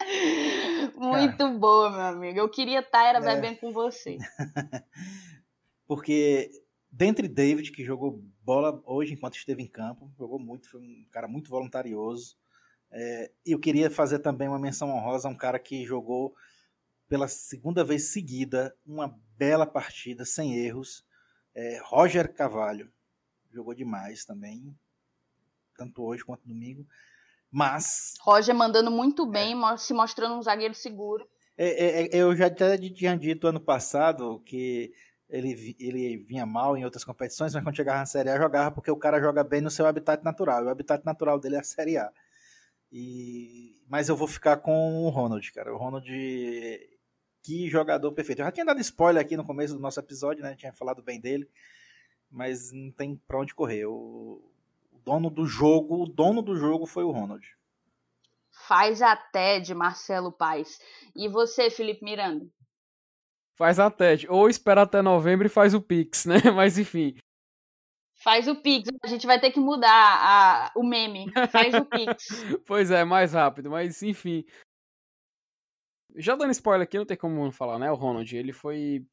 [0.08, 0.86] É...
[0.96, 2.38] Muito Cara, boa, meu amigo.
[2.38, 3.34] Eu queria estar tá, era é...
[3.34, 4.16] bebendo com você.
[5.84, 6.48] porque
[6.90, 11.26] dentre David, que jogou bola hoje enquanto esteve em campo, jogou muito, foi um cara
[11.26, 12.36] muito voluntarioso.
[12.90, 16.34] É, eu queria fazer também uma menção honrosa a um cara que jogou
[17.08, 21.04] pela segunda vez seguida, uma bela partida, sem erros.
[21.54, 22.90] É, Roger Cavalho
[23.52, 24.76] jogou demais também,
[25.76, 26.86] tanto hoje quanto domingo.
[27.50, 28.14] Mas.
[28.20, 31.26] Roger mandando muito bem, é, se mostrando um zagueiro seguro.
[31.56, 34.92] É, é, é eu já até tinha dito ano passado que
[35.28, 38.90] ele, ele vinha mal em outras competições, mas quando chegava na Série A jogava porque
[38.90, 40.62] o cara joga bem no seu habitat natural.
[40.62, 42.12] E o habitat natural dele é a Série A.
[42.92, 45.74] E, mas eu vou ficar com o Ronald, cara.
[45.74, 46.08] O Ronald
[47.46, 48.40] que jogador perfeito.
[48.40, 50.56] Eu já tinha dado spoiler aqui no começo do nosso episódio, né?
[50.56, 51.48] Tinha falado bem dele,
[52.28, 53.86] mas não tem pra onde correr.
[53.86, 54.42] O,
[54.90, 57.46] o dono do jogo, o dono do jogo foi o Ronald.
[58.66, 60.80] Faz até de Marcelo Paes.
[61.14, 62.44] E você, Felipe Miranda?
[63.56, 66.36] Faz até, ou espera até novembro e faz o Pix, né?
[66.54, 67.16] Mas enfim.
[68.16, 71.30] Faz o Pix, a gente vai ter que mudar a, o meme.
[71.52, 72.26] Faz o Pix.
[72.66, 74.44] pois é, mais rápido, mas enfim.
[76.16, 77.90] Já dando spoiler aqui, não tem como não falar, né?
[77.90, 79.06] O Ronald, ele foi,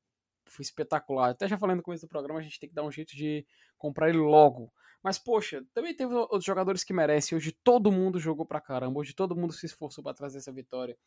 [0.46, 1.32] foi espetacular.
[1.32, 3.46] Até já falando no começo do programa, a gente tem que dar um jeito de
[3.78, 4.72] comprar ele logo.
[5.04, 7.38] Mas, poxa, também teve outros jogadores que merecem.
[7.38, 9.02] Hoje todo mundo jogou pra caramba.
[9.02, 10.98] Hoje todo mundo se esforçou para trazer essa vitória.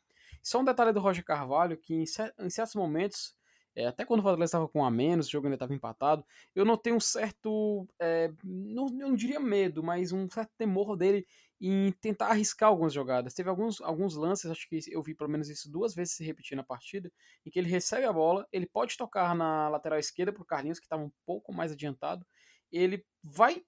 [0.43, 3.35] Só um detalhe do Roger Carvalho, que em, certos momentos,
[3.75, 6.23] é, até quando o Fortaleza estava com a menos, o jogo ainda estava empatado,
[6.55, 11.27] eu notei um certo, é, não, eu não diria medo, mas um certo temor dele
[11.61, 13.35] em tentar arriscar algumas jogadas.
[13.35, 16.57] Teve alguns, alguns lances, acho que eu vi pelo menos isso duas vezes se repetir
[16.57, 17.11] na partida,
[17.45, 20.79] em que ele recebe a bola, ele pode tocar na lateral esquerda para o Carlinhos,
[20.79, 22.27] que estava um pouco mais adiantado,
[22.71, 23.63] ele vai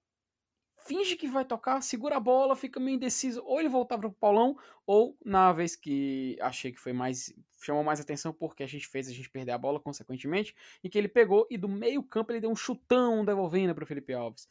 [0.85, 4.11] finge que vai tocar, segura a bola, fica meio indeciso, ou ele voltar para o
[4.11, 8.87] Paulão, ou na vez que achei que foi mais chamou mais atenção porque a gente
[8.87, 12.31] fez a gente perder a bola consequentemente, em que ele pegou e do meio campo
[12.31, 14.47] ele deu um chutão devolvendo para o Felipe Alves.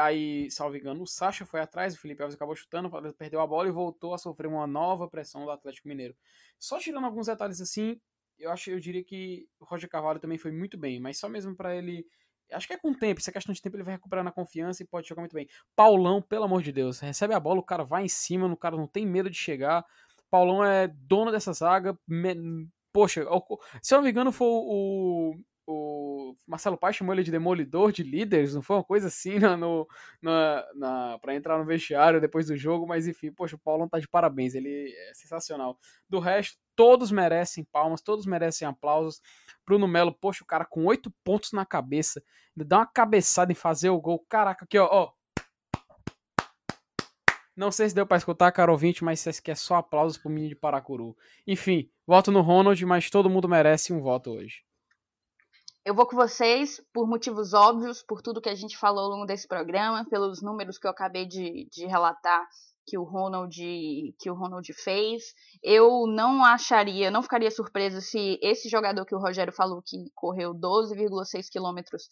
[0.00, 3.68] Aí, salvo engano, o Sacha foi atrás, o Felipe Alves acabou chutando, perdeu a bola
[3.68, 6.16] e voltou a sofrer uma nova pressão do Atlético Mineiro.
[6.58, 8.00] Só tirando alguns detalhes assim,
[8.38, 11.54] eu acho, eu diria que o Roger Carvalho também foi muito bem, mas só mesmo
[11.54, 12.06] para ele
[12.52, 14.32] Acho que é com o tempo, se é questão de tempo, ele vai recuperando a
[14.32, 15.48] confiança e pode jogar muito bem.
[15.74, 18.76] Paulão, pelo amor de Deus, recebe a bola, o cara vai em cima, o cara
[18.76, 19.84] não tem medo de chegar.
[20.30, 21.98] Paulão é dono dessa zaga.
[22.06, 22.68] Me...
[22.92, 23.26] Poxa,
[23.82, 25.34] se eu não me engano, foi o,
[25.66, 29.56] o Marcelo Paes chamou ele de demolidor de líderes, não foi uma coisa assim no,
[29.56, 29.88] no,
[30.22, 33.98] na, na, pra entrar no vestiário depois do jogo, mas enfim, poxa, o Paulão tá
[33.98, 35.78] de parabéns, ele é sensacional.
[36.08, 39.20] Do resto, todos merecem palmas, todos merecem aplausos.
[39.66, 42.22] Bruno Melo, poxa, o cara com oito pontos na cabeça,
[42.54, 44.24] dá uma cabeçada em fazer o gol.
[44.28, 45.12] Caraca, aqui, ó, ó.
[47.56, 50.50] Não sei se deu para escutar, caro ouvinte, mas aqui é só aplausos pro menino
[50.50, 51.16] de Paracuru.
[51.46, 54.62] Enfim, voto no Ronald, mas todo mundo merece um voto hoje.
[55.82, 59.24] Eu vou com vocês por motivos óbvios, por tudo que a gente falou ao longo
[59.24, 62.46] desse programa, pelos números que eu acabei de, de relatar
[62.86, 63.56] que o Ronald
[64.18, 65.22] que o Ronald fez.
[65.62, 70.54] Eu não acharia, não ficaria surpresa se esse jogador que o Rogério falou que correu
[70.54, 72.08] 12,6 quilômetros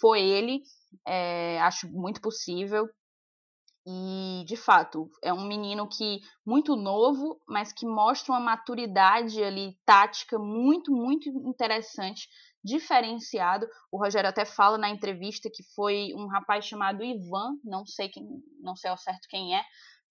[0.00, 0.62] foi ele.
[1.06, 2.88] É, acho muito possível.
[3.88, 9.78] E, de fato, é um menino que muito novo, mas que mostra uma maturidade ali
[9.84, 12.28] tática muito, muito interessante,
[12.64, 13.64] diferenciado.
[13.92, 18.26] O Rogério até fala na entrevista que foi um rapaz chamado Ivan, não sei quem,
[18.60, 19.62] não sei ao certo quem é,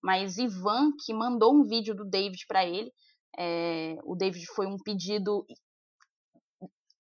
[0.06, 2.94] mas Ivan que mandou um vídeo do David para ele.
[3.36, 5.44] É, o David foi um pedido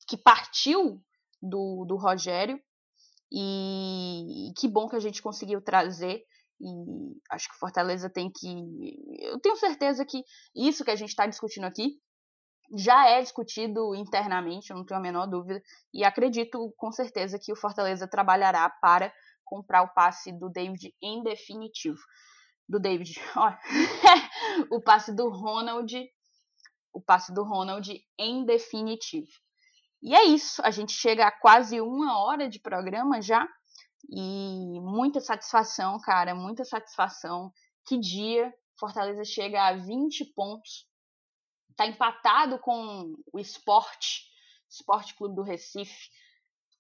[0.08, 1.00] que partiu
[1.40, 2.60] do, do Rogério
[3.32, 6.24] e, e que bom que a gente conseguiu trazer
[6.60, 6.68] e
[7.30, 8.48] acho que Fortaleza tem que.
[9.20, 10.24] Eu tenho certeza que
[10.56, 12.00] isso que a gente está discutindo aqui
[12.76, 15.62] já é discutido internamente, eu não tenho a menor dúvida.
[15.94, 21.22] E acredito com certeza que o Fortaleza trabalhará para comprar o passe do David em
[21.22, 22.00] definitivo.
[22.68, 23.54] Do David, ó,
[24.72, 25.94] o passe do Ronald,
[26.94, 29.32] o passe do Ronald em definitivo.
[30.02, 33.48] E é isso, a gente chega a quase uma hora de programa já.
[34.10, 37.52] E muita satisfação, cara, muita satisfação.
[37.88, 40.88] Que dia Fortaleza chega a 20 pontos.
[41.76, 44.26] Tá empatado com o Esporte,
[44.70, 46.10] Esporte Clube do Recife.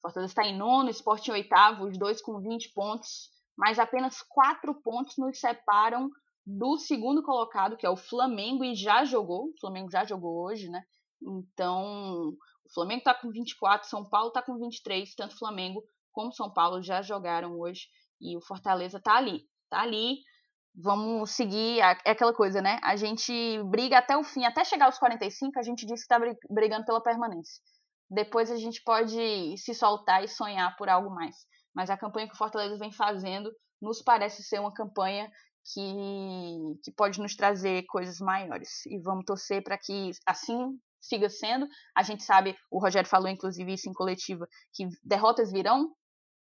[0.02, 3.30] Fortaleza está em nono, Esporte em oitavo, os dois com 20 pontos.
[3.58, 6.10] Mas apenas quatro pontos nos separam
[6.46, 9.50] do segundo colocado, que é o Flamengo, e já jogou.
[9.50, 10.84] O Flamengo já jogou hoje, né?
[11.22, 12.34] Então,
[12.66, 16.82] o Flamengo tá com 24, São Paulo tá com 23, tanto Flamengo como São Paulo
[16.82, 17.88] já jogaram hoje
[18.22, 20.20] e o Fortaleza tá ali, tá ali.
[20.78, 22.80] Vamos seguir, é aquela coisa, né?
[22.84, 23.32] A gente
[23.70, 27.02] briga até o fim, até chegar aos 45, a gente diz que tá brigando pela
[27.02, 27.62] permanência.
[28.10, 31.36] Depois a gente pode se soltar e sonhar por algo mais.
[31.76, 33.52] Mas a campanha que o Fortaleza vem fazendo
[33.82, 35.30] nos parece ser uma campanha
[35.74, 38.86] que, que pode nos trazer coisas maiores.
[38.86, 41.68] E vamos torcer para que assim siga sendo.
[41.96, 45.92] A gente sabe, o Rogério falou inclusive isso em coletiva, que derrotas virão,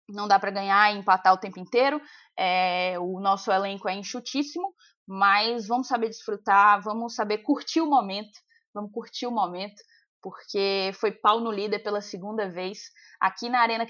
[0.10, 2.02] não dá para ganhar e empatar o tempo inteiro.
[2.38, 4.74] É, o nosso elenco é enxutíssimo,
[5.08, 8.40] mas vamos saber desfrutar, vamos saber curtir o momento,
[8.74, 9.82] vamos curtir o momento,
[10.24, 12.90] porque foi pau no líder pela segunda vez.
[13.20, 13.86] Aqui na Arena,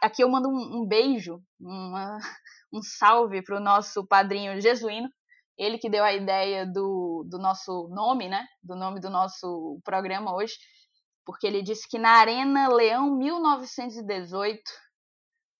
[0.00, 2.18] aqui eu mando um, um beijo, uma,
[2.72, 5.10] um salve para o nosso padrinho Jesuíno,
[5.58, 8.46] ele que deu a ideia do, do nosso nome, né?
[8.62, 10.54] Do nome do nosso programa hoje,
[11.26, 14.62] porque ele disse que na Arena Leão 1918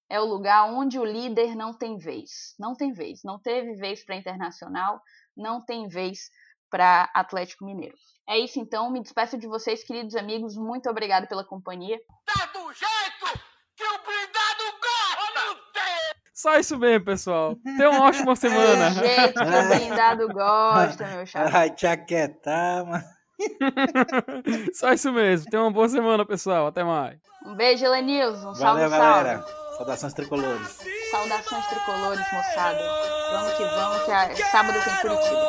[0.08, 2.54] é o lugar onde o líder não tem vez.
[2.58, 3.20] Não tem vez.
[3.24, 5.00] Não teve vez para Internacional,
[5.36, 6.30] não tem vez
[6.70, 7.96] para Atlético Mineiro.
[8.28, 10.56] É isso então, me despeço de vocês, queridos amigos.
[10.56, 11.98] Muito obrigado pela companhia.
[12.26, 13.40] Tá do jeito
[13.76, 16.16] que o blindado gosta!
[16.34, 17.56] Só isso mesmo, pessoal.
[17.76, 18.90] Tenha uma ótima semana.
[18.90, 21.50] Do jeito que o blindado gosta, meu chapa.
[21.58, 23.04] Ai, te aquietar, mano.
[24.72, 25.50] Só isso mesmo.
[25.50, 26.68] Tenha uma boa semana, pessoal.
[26.68, 27.18] Até mais.
[27.44, 28.52] Um beijo, Elenilson.
[28.54, 29.38] Valeu, salve, galera.
[29.42, 29.76] salve.
[29.76, 30.78] Saudações tricolores.
[31.10, 32.78] Saudações tricolores, moçada.
[33.32, 35.42] Vamos que vamos, que é sábado tem Curitiba.